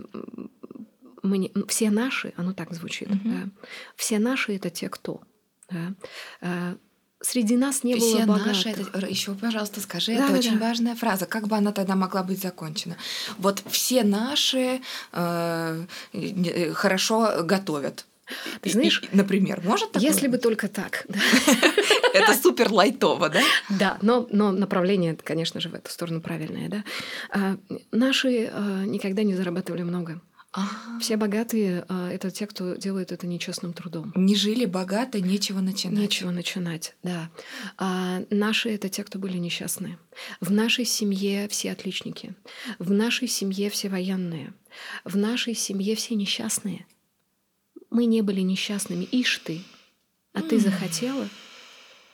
[1.22, 3.44] мы не, все наши, оно так звучит, mm-hmm.
[3.44, 3.50] да,
[3.96, 5.22] все наши это те, кто.
[5.70, 5.94] Да,
[6.42, 6.76] э,
[7.20, 10.66] среди нас не все было наши, это, еще, пожалуйста, скажи, да, это да, очень да.
[10.66, 11.26] важная фраза.
[11.26, 12.96] Как бы она тогда могла быть закончена?
[13.38, 14.80] Вот все наши
[15.12, 18.06] э, э хорошо готовят.
[18.60, 20.08] Ты знаешь, например, может такое?
[20.08, 21.06] Если бы только так.
[22.14, 23.42] Это супер лайтово, да?
[23.78, 26.84] Да, но, но направление, конечно же, в эту сторону правильное, да.
[27.30, 27.56] А,
[27.92, 30.20] наши а, никогда не зарабатывали много.
[30.52, 30.98] А-а-а.
[30.98, 34.12] Все богатые а, это те, кто делает это нечестным трудом.
[34.16, 35.98] Не жили богато, нечего начинать.
[35.98, 37.30] Нечего начинать, да.
[37.76, 39.98] А наши это те, кто были несчастные.
[40.40, 42.34] В нашей семье все отличники.
[42.78, 44.54] В нашей семье все военные.
[45.04, 46.86] В нашей семье все несчастные.
[47.90, 49.04] Мы не были несчастными.
[49.04, 49.62] Ишь ты.
[50.32, 51.28] А ты захотела?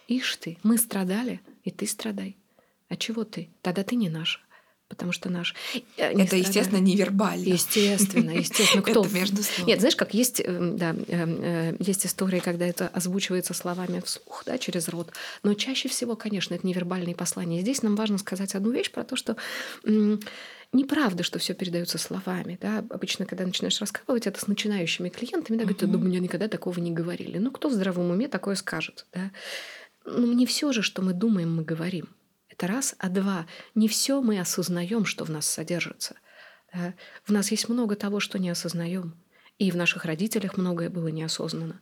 [0.09, 0.59] Ишь ты.
[0.63, 2.37] Мы страдали, и ты страдай.
[2.89, 3.51] А чего ты?
[3.63, 4.44] Тогда ты не наша
[4.89, 5.55] потому что наш...
[5.75, 6.41] Э, Это, страдали.
[6.41, 7.45] естественно, невербально.
[7.45, 8.83] Естественно, естественно.
[8.83, 9.05] Кто?
[9.05, 9.67] это между слов.
[9.67, 14.59] Нет, знаешь, как есть, эм, да, э, есть история, когда это озвучивается словами вслух, да,
[14.59, 15.13] через рот,
[15.43, 17.61] но чаще всего, конечно, это невербальные послания.
[17.61, 19.37] Здесь нам важно сказать одну вещь про то, что
[20.75, 22.59] неправда, что все передается словами.
[22.61, 22.85] Да?
[22.91, 26.91] Обычно, когда начинаешь рассказывать это с начинающими клиентами, да, говорят, да, меня никогда такого не
[26.91, 27.39] говорили.
[27.39, 29.07] Ну, кто в здравом уме такое скажет?
[29.13, 29.31] Да?
[30.05, 32.09] Но не все же, что мы думаем, мы говорим.
[32.57, 32.95] Это раз.
[32.99, 36.17] А два, не все мы осознаем, что в нас содержится.
[36.73, 36.95] Да?
[37.25, 39.15] В нас есть много того, что не осознаем.
[39.59, 41.81] И в наших родителях многое было неосознанно.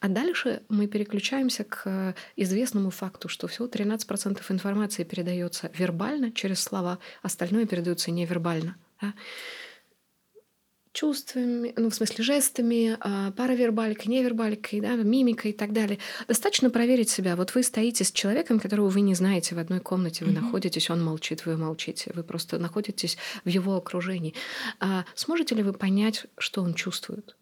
[0.00, 6.98] А дальше мы переключаемся к известному факту, что всего 13% информации передается вербально через слова,
[7.22, 8.76] остальное передается невербально.
[9.02, 9.14] Да?
[11.00, 15.98] Чувствами, ну, в смысле, жестами, а, паравербаликой, невербаликой, да, мимикой и так далее.
[16.28, 17.36] Достаточно проверить себя.
[17.36, 20.40] Вот вы стоите с человеком, которого вы не знаете в одной комнате, вы mm-hmm.
[20.42, 24.34] находитесь, он молчит, вы молчите, вы просто находитесь в его окружении.
[24.78, 27.34] А сможете ли вы понять, что он чувствует?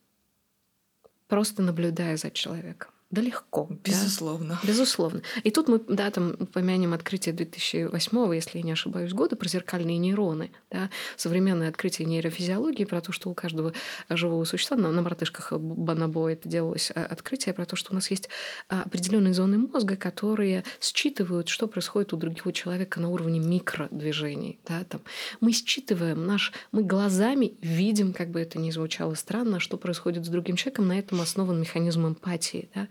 [1.26, 2.92] Просто наблюдая за человеком.
[3.10, 3.68] Да легко.
[3.84, 4.58] Безусловно.
[4.62, 4.68] Да?
[4.68, 5.22] Безусловно.
[5.42, 9.96] И тут мы, да, там упомянем открытие 2008, если я не ошибаюсь, года про зеркальные
[9.96, 10.50] нейроны.
[10.70, 10.90] Да?
[11.16, 13.72] Современное открытие нейрофизиологии про то, что у каждого
[14.10, 18.10] живого существа, на, на мартышках Банабо это делалось а, открытие про то, что у нас
[18.10, 18.28] есть
[18.68, 24.60] а, определенные зоны мозга, которые считывают, что происходит у другого человека на уровне микродвижений.
[24.68, 24.84] Да?
[24.84, 25.00] Там
[25.40, 30.28] мы считываем наш, мы глазами видим, как бы это ни звучало странно, что происходит с
[30.28, 32.68] другим человеком, на этом основан механизм эмпатии.
[32.74, 32.86] Да?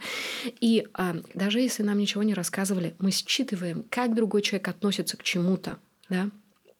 [0.59, 5.23] И а, даже если нам ничего не рассказывали, мы считываем, как другой человек относится к
[5.23, 5.77] чему-то.
[6.09, 6.29] Да?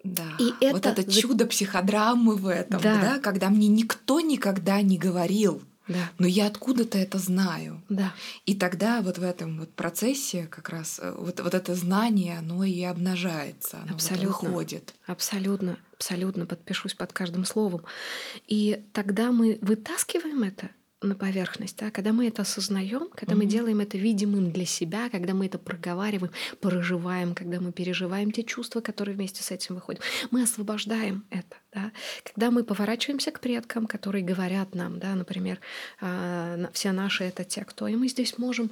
[0.04, 0.32] Да.
[0.40, 0.74] И это...
[0.74, 3.02] Вот это чудо психодрамы в этом, да.
[3.02, 5.62] да, когда мне никто никогда не говорил.
[5.88, 6.12] Да.
[6.18, 7.82] Но я откуда-то это знаю.
[7.88, 8.14] Да.
[8.46, 12.64] И тогда вот в этом вот процессе как раз э, вот, вот это знание, оно
[12.64, 14.94] и обнажается, оно абсолютно, вот выходит.
[15.06, 17.84] Абсолютно, абсолютно подпишусь под каждым словом.
[18.48, 20.70] И тогда мы вытаскиваем это
[21.02, 23.38] на поверхность, да, когда мы это осознаем, когда mm-hmm.
[23.38, 28.44] мы делаем это видимым для себя, когда мы это проговариваем, проживаем, когда мы переживаем те
[28.44, 31.92] чувства, которые вместе с этим выходят, мы освобождаем это, да.
[32.24, 35.60] Когда мы поворачиваемся к предкам, которые говорят нам, да, например,
[36.02, 38.72] э, все наши это те, кто, и мы здесь можем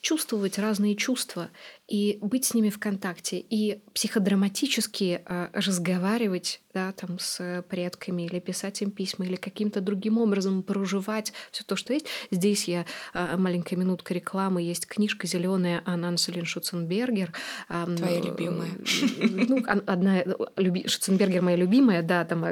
[0.00, 1.50] чувствовать разные чувства
[1.88, 8.38] и быть с ними в контакте, и психодраматически э, разговаривать да, там, с предками или
[8.38, 12.06] писать им письма или каким-то другим образом проживать все то, что есть.
[12.30, 14.62] Здесь я э, маленькая минутка рекламы.
[14.62, 17.32] Есть книжка зеленая Анан Сулин Шуценбергер.
[17.68, 18.70] Э, Твоя любимая.
[19.48, 20.24] Ну, одна
[20.56, 20.86] люби...
[20.88, 22.44] Шуценбергер моя любимая, да, там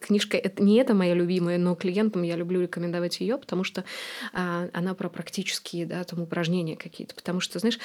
[0.00, 3.84] книжка это не это моя любимая, но клиентам я люблю рекомендовать ее, потому что
[4.32, 7.14] она про практические да, там упражнения какие-то.
[7.14, 7.78] Потому что, знаешь,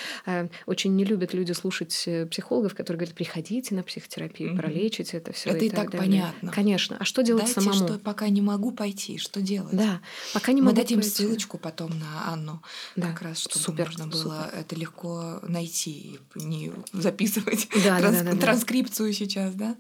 [0.66, 4.58] очень не любят люди слушать э, психологов, которые говорят, приходите на психотерапию, mm-hmm.
[4.58, 5.50] пролечите это все.
[5.50, 6.52] Это и, и так, так понятно.
[6.52, 6.98] Конечно.
[7.00, 7.88] А что делать Дайте, самому?
[7.88, 9.76] что пока не могу пойти, что делать?
[9.76, 10.02] Да,
[10.34, 11.16] пока не Мы могу дадим пойти.
[11.16, 12.62] ссылочку потом на Анну,
[12.96, 13.08] да.
[13.08, 14.60] как раз, чтобы супер, можно было супер.
[14.60, 19.78] это легко найти, не записывать да, транс- да, да, да, транскрипцию сейчас, да?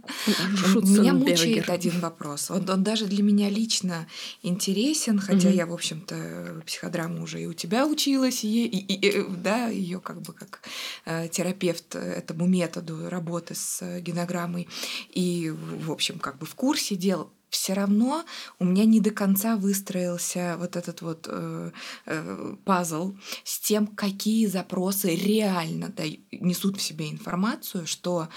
[0.75, 2.49] Меня мучает один вопрос.
[2.49, 4.07] Он, он даже для меня лично
[4.41, 5.57] интересен, хотя угу.
[5.57, 9.99] я, в общем-то, психодраму уже и у тебя училась, и, и, и, и да, ее
[9.99, 10.61] как бы как
[11.05, 14.67] э, терапевт этому методу работы с э, генограммой
[15.09, 18.25] и, в общем, как бы в курсе дел, все равно
[18.59, 21.71] у меня не до конца выстроился вот этот вот э,
[22.05, 28.27] э, пазл с тем, какие запросы реально да, несут в себе информацию, что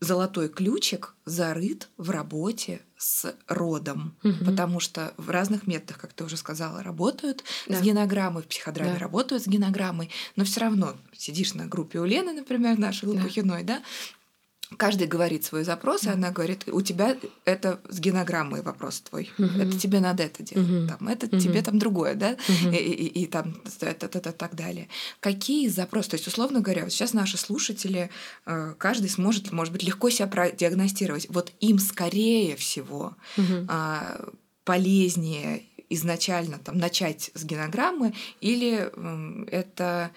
[0.00, 4.46] золотой ключик зарыт в работе с родом, угу.
[4.46, 7.76] потому что в разных методах, как ты уже сказала, работают да.
[7.76, 8.98] с генограммой, в психодраме да.
[8.98, 13.78] работают с генограммой, но все равно сидишь на группе у Лены, например, нашей Лопухиной, да,
[13.78, 13.84] да
[14.76, 19.62] каждый говорит свой запрос, и она говорит, у тебя это с генограммой вопрос твой, uh
[19.62, 22.92] это тебе надо это делать, uh там, это uh тебе там другое, да, uh и,
[22.92, 24.88] и, и там это, это, это, так далее.
[25.20, 26.10] Какие запросы?
[26.10, 28.10] То есть, условно говоря, вот сейчас наши слушатели,
[28.46, 31.26] э, каждый сможет, может быть, легко себя продиагностировать.
[31.28, 34.34] Вот им, скорее всего, uh
[34.64, 38.90] полезнее изначально там начать с генограммы, или
[39.50, 40.10] это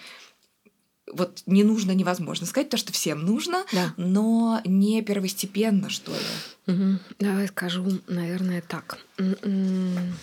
[1.12, 3.94] вот не нужно, невозможно сказать, то, что всем нужно, да.
[3.98, 6.74] но не первостепенно, что ли.
[6.74, 7.00] Угу.
[7.20, 8.98] Давай скажу, наверное, так.
[9.18, 10.14] М-м.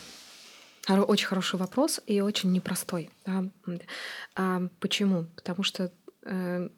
[0.86, 3.10] Очень хороший вопрос и очень непростой.
[3.24, 3.44] Да?
[4.36, 5.26] А почему?
[5.34, 5.90] Потому что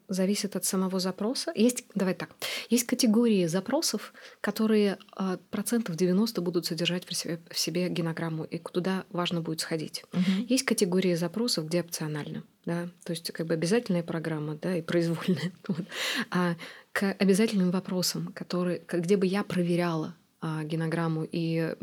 [0.07, 1.51] зависит от самого запроса.
[1.55, 2.29] Есть, давай так,
[2.69, 8.57] есть категории запросов, которые э, процентов 90 будут содержать в себе, в себе генограмму, и
[8.57, 10.03] туда важно будет сходить.
[10.13, 10.47] Угу.
[10.49, 12.43] Есть категории запросов, где опционально.
[12.65, 12.89] Да?
[13.05, 15.51] То есть как бы обязательная программа да, и произвольная.
[15.67, 15.85] Вот.
[16.31, 16.55] А
[16.91, 21.75] к обязательным вопросам, которые, где бы я проверяла а, генограмму и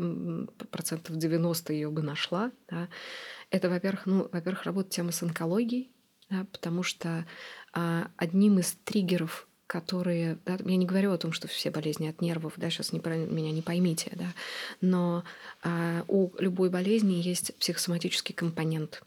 [0.71, 2.89] процентов 90 ее бы нашла, да,
[3.49, 5.91] это, во-первых, ну, во-первых, работа тема с онкологией,
[6.29, 7.25] да, потому что
[7.73, 12.21] а, одним из триггеров которые, да, я не говорю о том, что все болезни от
[12.21, 14.27] нервов, да, сейчас не, меня не поймите, да,
[14.79, 15.23] но
[15.63, 19.01] а, у любой болезни есть психосоматический компонент,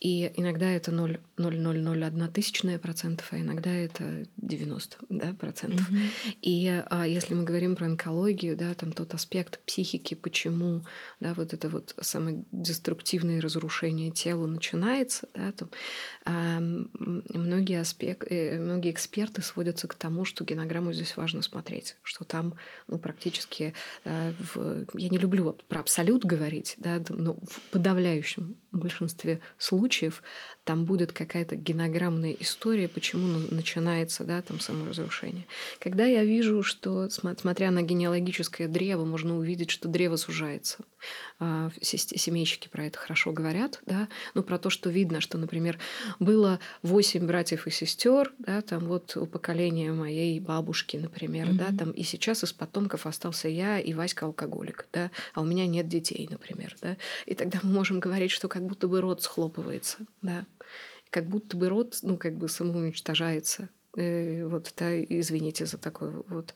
[0.00, 5.88] И иногда это 0,0001 тысячная процентов, а иногда это 90 да, процентов.
[5.90, 6.36] Mm-hmm.
[6.42, 10.84] И а, если мы говорим про онкологию, да, там тот аспект психики, почему
[11.20, 15.70] да, вот это вот самое деструктивное разрушение тела начинается, да, там,
[16.24, 22.24] а, многие, аспект, э, многие эксперты сводятся к тому, что генограмму здесь важно смотреть, что
[22.24, 22.54] там
[22.86, 23.74] ну, практически,
[24.04, 30.22] да, в, я не люблю про абсолют говорить, да, но в подавляющем большинстве случаев
[30.64, 35.46] там будет какая-то генограммная история, почему начинается да, там саморазрушение.
[35.78, 40.78] Когда я вижу, что, смотря на генеалогическое древо, можно увидеть, что древо сужается.
[41.38, 45.78] А, семейщики про это хорошо говорят, да, ну, про то, что видно, что, например,
[46.18, 51.54] было восемь братьев и сестер, да, там вот у поколения моей бабушки, например, mm-hmm.
[51.54, 55.66] да, там, и сейчас из потомков остался я и Васька алкоголик, да, а у меня
[55.66, 59.98] нет детей, например, да, и тогда мы можем говорить, что как будто бы рот схлопывается,
[60.20, 60.44] да,
[61.10, 63.68] как будто бы род, ну, как бы самоуничтожается.
[63.96, 66.54] Э, вот, да, извините за такую вот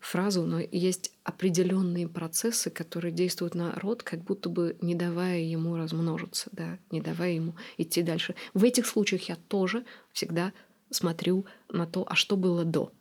[0.00, 5.76] фразу, но есть определенные процессы, которые действуют на род, как будто бы не давая ему
[5.76, 8.34] размножиться, да, не давая ему идти дальше.
[8.54, 10.52] В этих случаях я тоже всегда
[10.90, 12.92] смотрю на то, а что было до.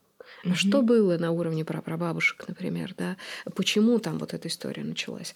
[0.45, 3.17] А что было на уровне прапрабабушек, например, да?
[3.55, 5.35] Почему там вот эта история началась?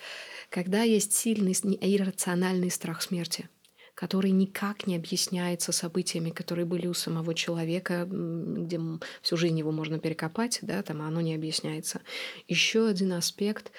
[0.49, 3.49] Когда есть сильный иррациональный страх смерти,
[3.95, 8.79] который никак не объясняется событиями, которые были у самого человека, где
[9.21, 12.01] всю жизнь его можно перекопать, да, там оно не объясняется.
[12.47, 13.71] Еще один аспект,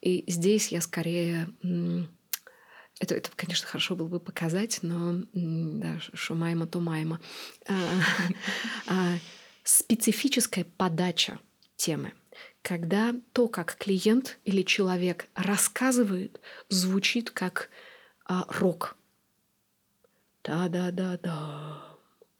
[0.00, 1.48] и здесь я скорее
[3.00, 7.20] это, это, конечно, хорошо было бы показать, но да, что майма, то майма.
[7.66, 7.74] А,
[8.86, 9.14] а,
[9.64, 11.40] специфическая подача
[11.76, 12.12] темы
[12.62, 17.68] когда то, как клиент или человек рассказывает, звучит как
[18.24, 18.96] а, рок.
[20.44, 21.82] Да-да-да-да.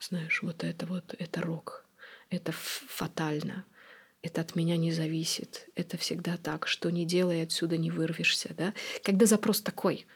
[0.01, 1.85] Знаешь, вот это вот, это рок.
[2.31, 3.65] Это фатально.
[4.23, 5.69] Это от меня не зависит.
[5.75, 6.67] Это всегда так.
[6.67, 8.55] Что не делай, отсюда не вырвешься.
[8.57, 8.75] Да?
[9.03, 10.07] Когда запрос такой.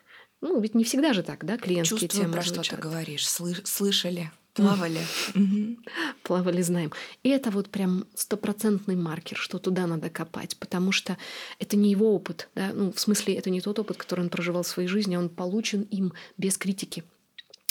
[0.40, 2.64] Ну, ведь не всегда же так, да, клиентские Чувствую, темы про звучат.
[2.66, 3.26] что ты говоришь.
[3.26, 4.30] Слы- слышали.
[4.54, 5.00] Плавали.
[6.22, 6.92] Плавали, знаем.
[7.22, 11.18] И это вот прям стопроцентный маркер, что туда надо копать, потому что
[11.58, 12.48] это не его опыт.
[12.54, 12.70] Да?
[12.72, 15.82] Ну, в смысле, это не тот опыт, который он проживал в своей жизни, он получен
[15.82, 17.04] им без критики.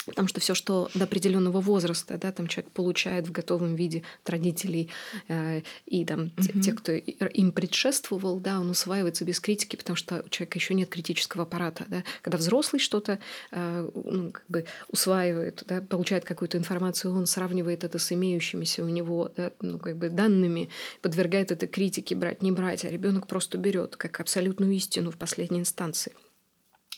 [0.06, 4.30] Потому что все, что до определенного возраста, да, там человек получает в готовом виде от
[4.30, 4.90] родителей
[5.28, 6.60] э, и там mm-hmm.
[6.60, 10.88] те, кто им предшествовал, да, он усваивается без критики, потому что у человека еще нет
[10.88, 12.04] критического аппарата, да.
[12.22, 13.18] Когда взрослый что-то
[13.50, 18.88] э, ну, как бы усваивает, да, получает какую-то информацию, он сравнивает это с имеющимися у
[18.88, 20.68] него, да, ну как бы данными,
[21.02, 25.60] подвергает это критике, брать не брать, а ребенок просто берет как абсолютную истину в последней
[25.60, 26.12] инстанции.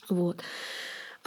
[0.08, 0.42] Вот.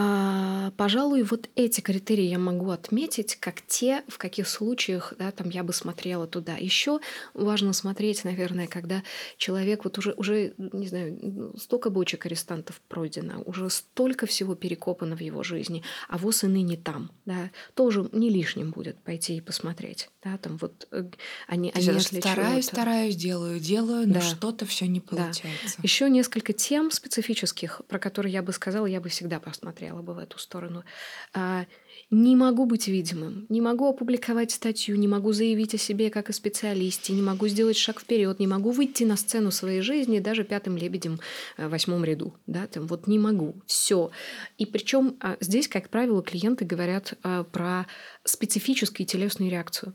[0.03, 5.49] А, пожалуй, вот эти критерии я могу отметить, как те, в каких случаях да, там
[5.49, 6.55] я бы смотрела туда.
[6.55, 7.01] Еще
[7.35, 9.03] важно смотреть, наверное, когда
[9.37, 15.21] человек вот уже, уже не знаю, столько бочек арестантов пройдено, уже столько всего перекопано в
[15.21, 17.11] его жизни, а воз и ныне там.
[17.25, 20.09] Да, тоже не лишним будет пойти и посмотреть.
[20.23, 21.11] Да, там вот э,
[21.45, 24.21] они, они стараюсь, стараюсь, делаю, делаю, но да.
[24.21, 25.77] что-то все не получается.
[25.77, 25.83] Да.
[25.83, 30.13] Еще несколько тем специфических, про которые я бы сказала, я бы всегда посмотрела смотрела бы
[30.13, 30.83] в эту сторону.
[31.33, 31.65] А,
[32.09, 36.33] не могу быть видимым, не могу опубликовать статью, не могу заявить о себе как о
[36.33, 40.77] специалисте, не могу сделать шаг вперед, не могу выйти на сцену своей жизни даже пятым
[40.77, 41.19] лебедем
[41.57, 42.33] в восьмом ряду.
[42.47, 43.61] Да, там вот не могу.
[43.65, 44.11] Все.
[44.57, 47.85] И причем а, здесь, как правило, клиенты говорят а, про
[48.23, 49.93] специфическую телесную реакцию.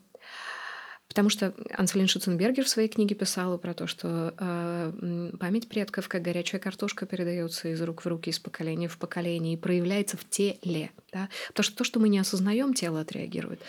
[1.09, 6.23] Потому что Анселин Шуценбергер в своей книге писала про то, что э, память предков, как
[6.23, 10.91] горячая картошка, передается из рук в руки, из поколения в поколение и проявляется в теле.
[11.13, 11.29] Да?
[11.49, 13.61] Потому что то, что мы не осознаем, тело отреагирует.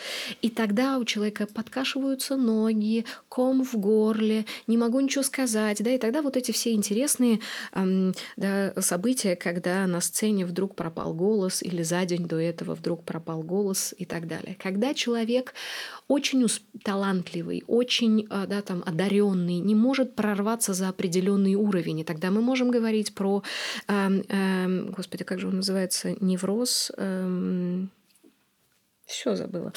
[0.41, 5.81] И тогда у человека подкашиваются ноги, ком в горле, не могу ничего сказать.
[5.81, 5.91] Да?
[5.91, 7.39] И тогда вот эти все интересные
[7.73, 13.03] э, да, события, когда на сцене вдруг пропал голос или за день до этого вдруг
[13.03, 14.57] пропал голос и так далее.
[14.61, 15.53] Когда человек
[16.07, 16.43] очень
[17.27, 21.99] талантливый, очень а, да, там, одаренный, не может прорваться за определенный уровень.
[21.99, 23.43] И тогда мы можем говорить про,
[23.87, 26.91] э, э, господи, как же он называется, невроз.
[26.97, 27.85] Э,
[29.05, 29.71] все забыла.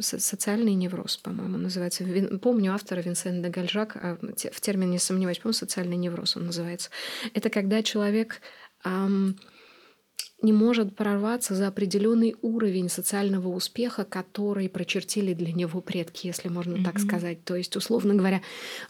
[0.00, 2.04] социальный невроз, по-моему, называется.
[2.42, 4.18] Помню автора Винсента Гальжак, а,
[4.52, 6.90] в термине не сомневаюсь, помню, социальный невроз он называется.
[7.34, 8.40] Это когда человек
[10.40, 16.76] не может прорваться за определенный уровень социального успеха, который прочертили для него предки, если можно
[16.76, 16.84] mm-hmm.
[16.84, 17.44] так сказать.
[17.44, 18.40] То есть, условно говоря,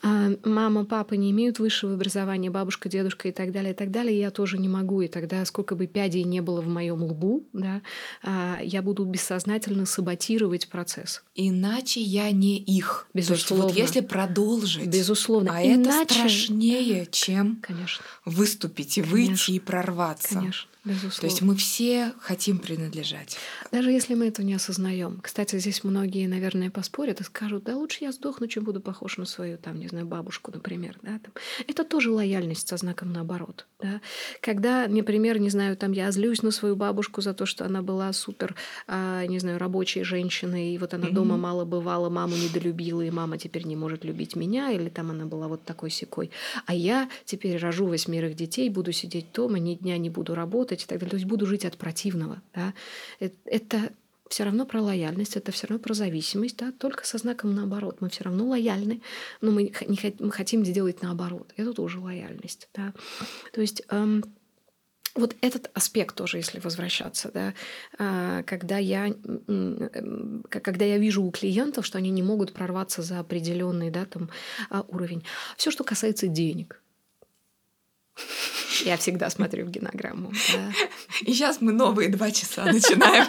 [0.02, 4.18] а, мама, папа не имеют высшего образования, бабушка, дедушка и так далее, и так далее,
[4.18, 5.00] я тоже не могу.
[5.00, 7.80] И тогда, сколько бы пядей не было в моем лбу, да,
[8.22, 11.22] а, я буду бессознательно саботировать процесс.
[11.34, 13.08] Иначе я не их.
[13.14, 13.64] Безусловно.
[13.64, 14.86] То есть, вот если продолжить.
[14.86, 15.52] Безусловно.
[15.54, 16.02] А Иначе...
[16.02, 18.04] это страшнее, чем Конечно.
[18.26, 19.16] выступить и Конечно.
[19.16, 20.34] выйти и прорваться.
[20.34, 20.68] Конечно.
[20.84, 21.20] Безусловно.
[21.20, 23.36] То есть мы все хотим принадлежать.
[23.72, 25.20] Даже если мы это не осознаем.
[25.22, 29.24] Кстати, здесь многие, наверное, поспорят и скажут, да лучше я сдохну, чем буду похож на
[29.24, 30.98] свою, там, не знаю, бабушку, например.
[31.02, 31.18] Да?
[31.18, 31.32] Там.
[31.66, 33.66] Это тоже лояльность со знаком наоборот.
[33.80, 34.00] Да?
[34.40, 38.12] Когда, например, не знаю, там я злюсь на свою бабушку за то, что она была
[38.12, 38.54] супер,
[38.86, 41.12] а, не знаю, рабочей женщиной, и вот она mm-hmm.
[41.12, 45.26] дома мало бывала, маму недолюбила, и мама теперь не может любить меня, или там она
[45.26, 46.30] была вот такой секой.
[46.66, 50.86] А я теперь рожу восьмерых детей, буду сидеть дома, ни дня не буду работать, и
[50.86, 51.10] так далее.
[51.10, 52.42] То есть буду жить от противного.
[52.54, 52.74] Да?
[53.44, 53.90] Это
[54.28, 58.00] все равно про лояльность, это все равно про зависимость, да, только со знаком наоборот.
[58.00, 59.00] Мы все равно лояльны,
[59.40, 61.52] но мы, не, мы хотим сделать наоборот.
[61.56, 62.68] Это тоже лояльность.
[62.74, 62.92] Да.
[63.52, 64.22] То есть эм,
[65.14, 67.54] вот этот аспект тоже, если возвращаться, да,
[67.98, 73.18] э, когда я, э, когда я вижу у клиентов, что они не могут прорваться за
[73.18, 74.30] определенный да, там,
[74.70, 75.24] э, уровень.
[75.56, 76.82] Все, что касается денег.
[78.84, 80.32] Я всегда смотрю в генограмму.
[81.22, 83.26] И сейчас мы новые два часа начинаем.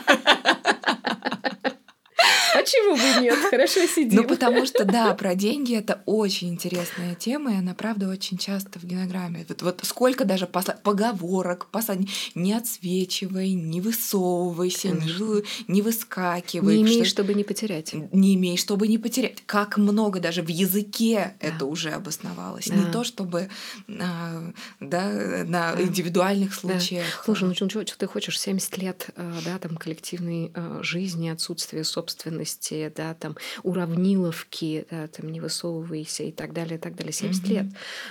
[2.54, 3.38] Почему бы нет?
[3.50, 4.22] Хорошо сидим.
[4.22, 8.80] Ну, потому что, да, про деньги это очень интересная тема, и она, правда, очень часто
[8.80, 9.46] в генограмме.
[9.48, 10.76] Вот, вот сколько даже посла...
[10.82, 11.96] поговорок, посла...
[12.36, 16.78] не отсвечивай, не высовывайся, не, не выскакивай.
[16.78, 17.06] Не имей, что...
[17.06, 17.94] чтобы не потерять.
[18.12, 19.44] Не имей, чтобы не потерять.
[19.46, 21.48] Как много даже в языке да.
[21.48, 22.68] это уже обосновалось.
[22.68, 22.76] Да.
[22.76, 23.50] Не то, чтобы
[23.88, 25.10] а, да,
[25.46, 25.82] на да.
[25.82, 27.06] индивидуальных случаях.
[27.06, 27.24] Да.
[27.26, 28.40] Слушай, ну что, что ты хочешь?
[28.40, 35.08] 70 лет э, да, там, коллективной э, жизни, отсутствие собственности возрасте, да, там уравниловки, да,
[35.08, 37.50] там не высовывайся и так далее, и так далее, 70 mm-hmm.
[37.50, 37.66] лет.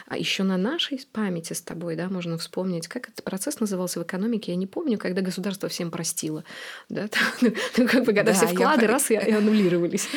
[0.07, 4.03] А еще на нашей памяти с тобой, да, можно вспомнить, как этот процесс назывался в
[4.03, 6.45] экономике, я не помню, когда государство всем простило,
[6.89, 7.09] да,
[7.41, 10.09] ну, ну, как бы когда все вклады раз и аннулировались.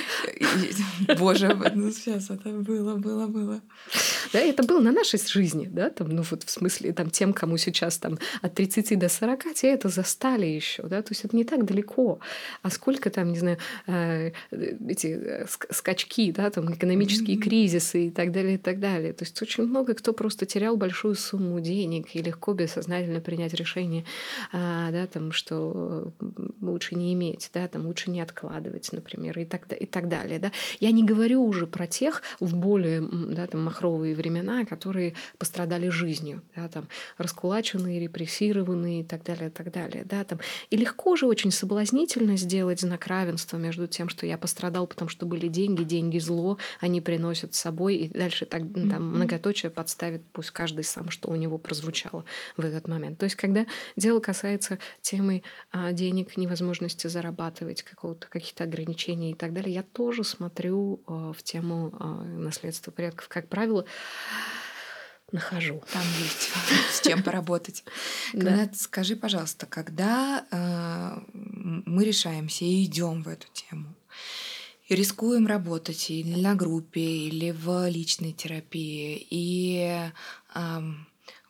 [1.17, 3.61] Боже, ну сейчас это было, было, было.
[4.33, 7.57] Да, это было на нашей жизни, да, там, ну вот в смысле, там, тем, кому
[7.57, 11.43] сейчас там от 30 до 40, те это застали еще, да, то есть это не
[11.43, 12.19] так далеко.
[12.61, 13.57] А сколько там, не знаю,
[14.01, 14.31] э,
[14.87, 17.41] эти э, скачки, да, там, экономические mm-hmm.
[17.41, 19.13] кризисы и так далее, и так далее.
[19.13, 24.05] То есть очень много кто просто терял большую сумму денег и легко бессознательно принять решение,
[24.51, 26.13] а, да, там, что
[26.61, 30.51] лучше не иметь, да, там, лучше не откладывать, например, и так, и так далее, да.
[30.79, 36.41] Я не говорю уже про тех в более, да, там, махровые времена, которые пострадали жизнью,
[36.55, 36.87] да, там,
[37.17, 40.39] раскулаченные, репрессированные и так далее, и так далее, да, там.
[40.69, 45.25] И легко же очень соблазнительно сделать знак равенства между тем, что я пострадал, потому что
[45.25, 48.99] были деньги, деньги зло, они приносят с собой, и дальше так, там, mm-hmm.
[48.99, 52.25] многоточие подставит, пусть каждый сам, что у него прозвучало
[52.57, 53.17] в этот момент.
[53.19, 53.65] То есть, когда
[53.95, 60.23] дело касается темы а, денег, невозможности зарабатывать, какого-то, каких-то ограничений и так далее, я тоже
[60.23, 63.27] смотрю а, в тему а, наследства предков.
[63.27, 63.85] Как правило,
[65.31, 65.81] нахожу.
[65.91, 66.49] Там есть
[66.91, 67.83] с чем поработать.
[68.31, 73.93] Когда, скажи, пожалуйста, когда э, мы решаемся и идем в эту тему,
[74.87, 80.11] и рискуем работать или на группе, или в личной терапии, и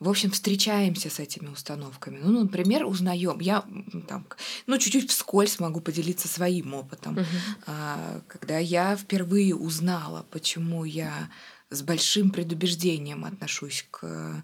[0.02, 2.20] в общем, встречаемся с этими установками.
[2.24, 3.40] Ну, например, узнаем.
[3.40, 3.64] Я
[4.08, 4.26] там,
[4.66, 7.20] ну, чуть-чуть вскользь могу поделиться своим опытом.
[7.20, 8.24] Uh-huh.
[8.28, 11.30] Когда я впервые узнала, почему я
[11.72, 14.44] с большим предубеждением отношусь к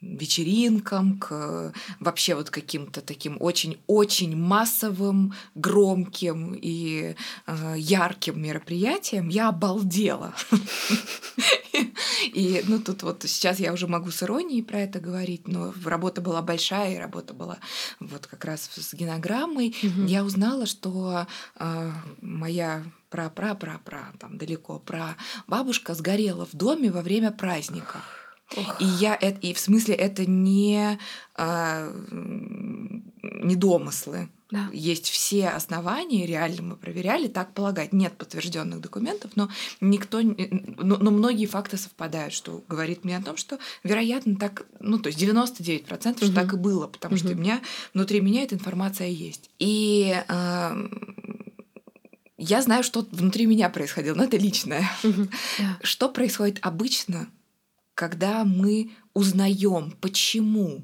[0.00, 10.34] вечеринкам, к вообще вот каким-то таким очень-очень массовым, громким и э, ярким мероприятиям, я обалдела.
[12.34, 16.20] И ну тут вот сейчас я уже могу с иронией про это говорить, но работа
[16.20, 17.58] была большая, и работа была
[17.98, 19.76] вот как раз с генограммой.
[20.06, 21.26] Я узнала, что
[23.12, 27.98] э, моя пра-пра-пра-пра, там далеко, про бабушка сгорела в доме во время праздника.
[28.56, 28.80] Ох.
[28.80, 30.98] И я это, и в смысле это не,
[31.36, 31.92] а,
[33.22, 34.28] не домыслы.
[34.50, 34.68] Да.
[34.72, 37.92] Есть все основания, реально мы проверяли, так полагать.
[37.92, 39.48] Нет подтвержденных документов, но
[39.80, 44.98] никто, но, но многие факты совпадают, что говорит мне о том, что вероятно так, ну
[44.98, 46.16] то есть 99% угу.
[46.16, 47.20] что так и было, потому угу.
[47.20, 47.60] что у меня
[47.94, 49.50] внутри меня эта информация есть.
[49.60, 50.88] И э,
[52.40, 54.90] я знаю, что внутри меня происходило, но это личное.
[55.82, 57.28] Что происходит обычно,
[57.94, 60.82] когда мы узнаем, почему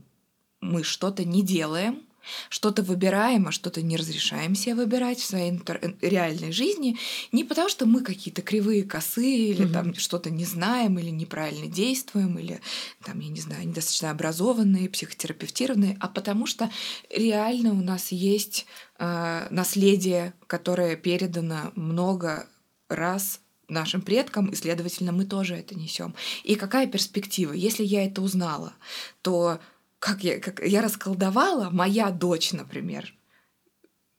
[0.61, 2.03] мы что-то не делаем,
[2.49, 6.99] что-то выбираем, а что-то не разрешаем себе выбирать в своей интер- реальной жизни,
[7.33, 9.73] не потому что мы какие-то кривые, косые, или угу.
[9.73, 12.61] там что-то не знаем, или неправильно действуем, или
[13.05, 16.71] там, я не знаю, недостаточно образованные, психотерапевтированные, а потому что
[17.11, 18.67] реально у нас есть
[18.99, 22.47] э, наследие, которое передано много
[22.89, 26.15] раз нашим предкам, и, следовательно, мы тоже это несем.
[26.45, 27.53] И какая перспектива?
[27.53, 28.75] Если я это узнала,
[29.23, 29.59] то
[30.07, 33.13] как я, как я расколдовала, моя дочь, например,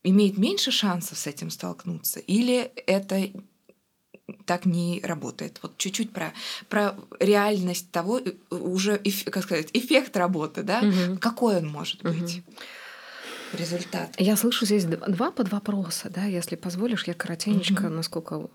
[0.04, 2.20] имеет меньше шансов с этим столкнуться?
[2.20, 3.32] Или это
[4.46, 5.60] так не работает.
[5.62, 6.34] Вот чуть-чуть про,
[6.68, 10.82] про реальность того, э, уже, как сказать, эффект работы, да?
[10.82, 11.20] Угу.
[11.20, 12.40] Какой он может быть?
[12.40, 12.56] Угу
[13.54, 14.14] результат.
[14.18, 17.94] Я слышу здесь два подвопроса, да, если позволишь, я коротенечко, угу.
[17.94, 18.50] насколько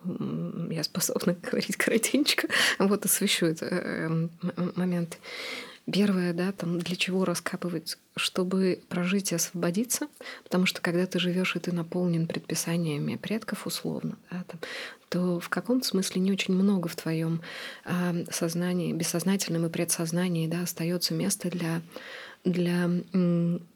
[0.71, 4.29] я способна говорить коротенечко, вот освещу этот э,
[4.77, 5.19] момент.
[5.91, 10.07] Первое, да, там для чего раскапывать, чтобы прожить и освободиться,
[10.45, 14.61] потому что когда ты живешь и ты наполнен предписаниями предков условно, да, там,
[15.09, 17.43] то в каком-то смысле не очень много в твоем
[17.85, 21.83] э, сознании, бессознательном и предсознании, да, остается место для
[22.45, 22.91] для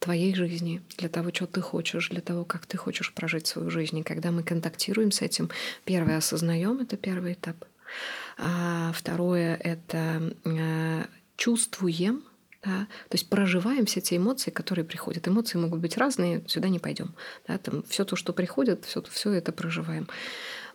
[0.00, 3.98] твоей жизни, для того, что ты хочешь, для того, как ты хочешь прожить свою жизнь.
[3.98, 5.50] И когда мы контактируем с этим,
[5.84, 7.64] первое осознаем, это первый этап.
[8.38, 11.04] А второе это э,
[11.36, 12.22] чувствуем,
[12.66, 15.28] да, то есть проживаем все те эмоции, которые приходят.
[15.28, 17.14] Эмоции могут быть разные, сюда не пойдем.
[17.46, 20.08] Да, там все то, что приходит, все, все это проживаем.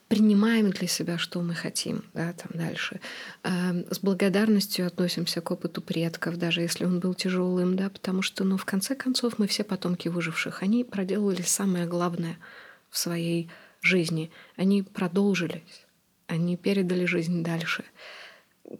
[0.08, 3.00] Принимаем для себя, что мы хотим, да, там дальше.
[3.44, 8.44] Эм, с благодарностью относимся к опыту предков, даже если он был тяжелым, да, потому что,
[8.44, 10.64] ну, в конце концов, мы все потомки выживших.
[10.64, 12.38] Они проделали самое главное
[12.90, 13.50] в своей
[13.82, 14.32] жизни.
[14.58, 15.86] Они продолжились,
[16.28, 17.84] они передали жизнь дальше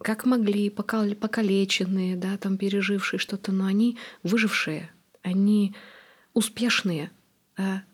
[0.00, 4.90] как могли, покалеченные, да, там пережившие что-то, но они выжившие,
[5.22, 5.74] они
[6.34, 7.10] успешные,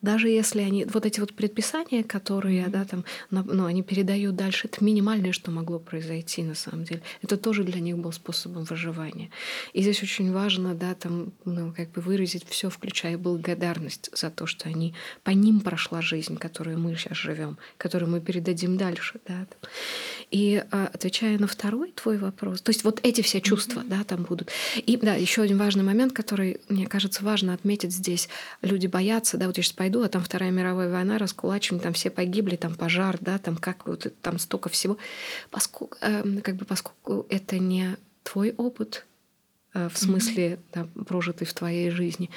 [0.03, 4.85] даже если они вот эти вот предписания, которые, да, там, ну, они передают дальше, это
[4.85, 7.03] минимальное, что могло произойти на самом деле.
[7.23, 9.31] Это тоже для них был способом выживания.
[9.73, 14.47] И здесь очень важно, да, там, ну, как бы выразить все, включая благодарность за то,
[14.47, 14.95] что они
[15.25, 19.47] по ним прошла жизнь, которую мы сейчас живем, которую мы передадим дальше, да.
[19.47, 19.71] Там.
[20.31, 23.89] И а, отвечая на второй твой вопрос, то есть вот эти все чувства, mm-hmm.
[23.89, 24.51] да, там будут.
[24.77, 28.29] И да, еще один важный момент, который мне кажется важно отметить здесь:
[28.63, 32.11] люди боятся, да, вот я сейчас пойду, а там Вторая мировая война, раскулачим, там все
[32.11, 34.97] погибли, там пожар, да, там как вот там столько всего.
[35.51, 39.07] Поскольку, э, как бы, поскольку это не твой опыт,
[39.75, 42.31] э, в смысле да, прожитый в твоей жизни,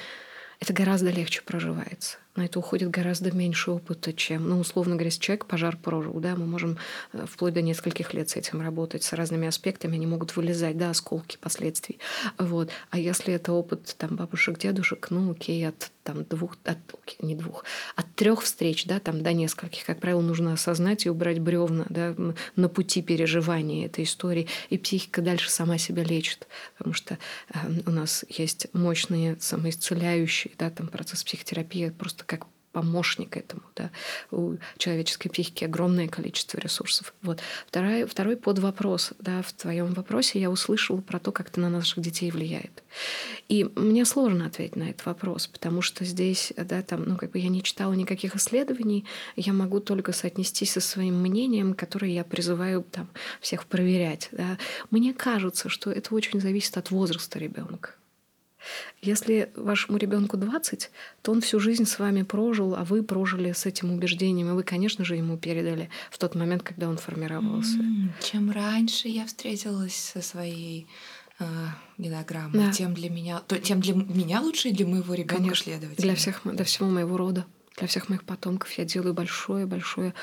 [0.58, 5.20] это гораздо легче проживается на это уходит гораздо меньше опыта, чем, ну, условно говоря, если
[5.20, 6.78] человек пожар прожил, да, мы можем
[7.12, 10.90] э, вплоть до нескольких лет с этим работать, с разными аспектами, они могут вылезать, да,
[10.90, 11.98] осколки последствий.
[12.38, 12.70] Вот.
[12.90, 16.78] А если это опыт там бабушек, дедушек, ну, окей, от там двух, от,
[17.20, 17.64] не двух,
[17.96, 22.14] от трех встреч, да, там до нескольких, как правило, нужно осознать и убрать бревна, да,
[22.56, 27.18] на пути переживания этой истории, и психика дальше сама себя лечит, потому что
[27.52, 33.62] э, у нас есть мощные самоисцеляющие, да, там процесс психотерапии просто просто как помощник этому.
[33.76, 33.90] Да.
[34.30, 37.12] У человеческой психики огромное количество ресурсов.
[37.20, 37.40] Вот.
[37.66, 39.12] Второй, второй подвопрос.
[39.18, 42.82] Да, в твоем вопросе я услышала про то, как это на наших детей влияет.
[43.50, 47.38] И мне сложно ответить на этот вопрос, потому что здесь, да, там, ну, как бы
[47.38, 49.04] я не читала никаких исследований,
[49.36, 53.10] я могу только соотнестись со своим мнением, которое я призываю там,
[53.42, 54.30] всех проверять.
[54.32, 54.56] Да.
[54.90, 57.90] Мне кажется, что это очень зависит от возраста ребенка.
[59.00, 60.90] Если вашему ребенку 20,
[61.22, 64.62] то он всю жизнь с вами прожил, а вы прожили с этим убеждением, и вы,
[64.62, 67.78] конечно же, ему передали в тот момент, когда он формировался.
[68.20, 70.86] Чем раньше я встретилась со своей
[71.38, 71.44] э,
[71.98, 72.72] генограммой, да.
[72.72, 75.98] тем для меня, то, тем для меня лучше и для моего ребенка следовать.
[75.98, 77.46] Для всех, для всего моего рода,
[77.78, 80.14] для всех моих потомков я делаю большое-большое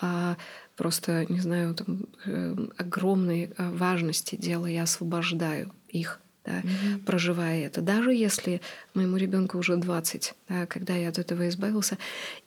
[0.00, 0.36] а,
[0.76, 7.04] просто, не знаю, там, э, огромной э, важности дела, я освобождаю их да, mm-hmm.
[7.04, 7.80] проживая это.
[7.80, 8.60] Даже если
[8.94, 11.98] моему ребенку уже 20, да, когда я от этого избавился,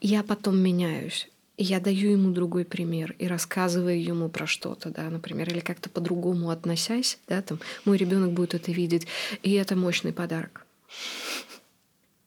[0.01, 1.29] я потом меняюсь.
[1.57, 5.89] И я даю ему другой пример и рассказываю ему про что-то, да, например, или как-то
[5.89, 9.07] по-другому относясь, да, там, мой ребенок будет это видеть,
[9.41, 10.67] и это мощный подарок.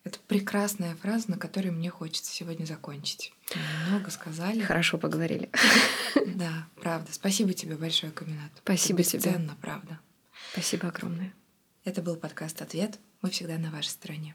[0.02, 3.32] Это прекрасная фраза, на которой мне хочется сегодня закончить.
[3.54, 4.62] Мы много сказали.
[4.62, 5.50] Хорошо поговорили.
[6.34, 7.12] Да, правда.
[7.12, 8.50] Спасибо тебе большое, Каминат.
[8.62, 9.20] Спасибо тебе.
[9.20, 10.00] Ценно, правда.
[10.52, 11.32] Спасибо огромное.
[11.82, 12.98] Это был подкаст «Ответ».
[13.22, 14.34] Мы всегда на вашей стороне.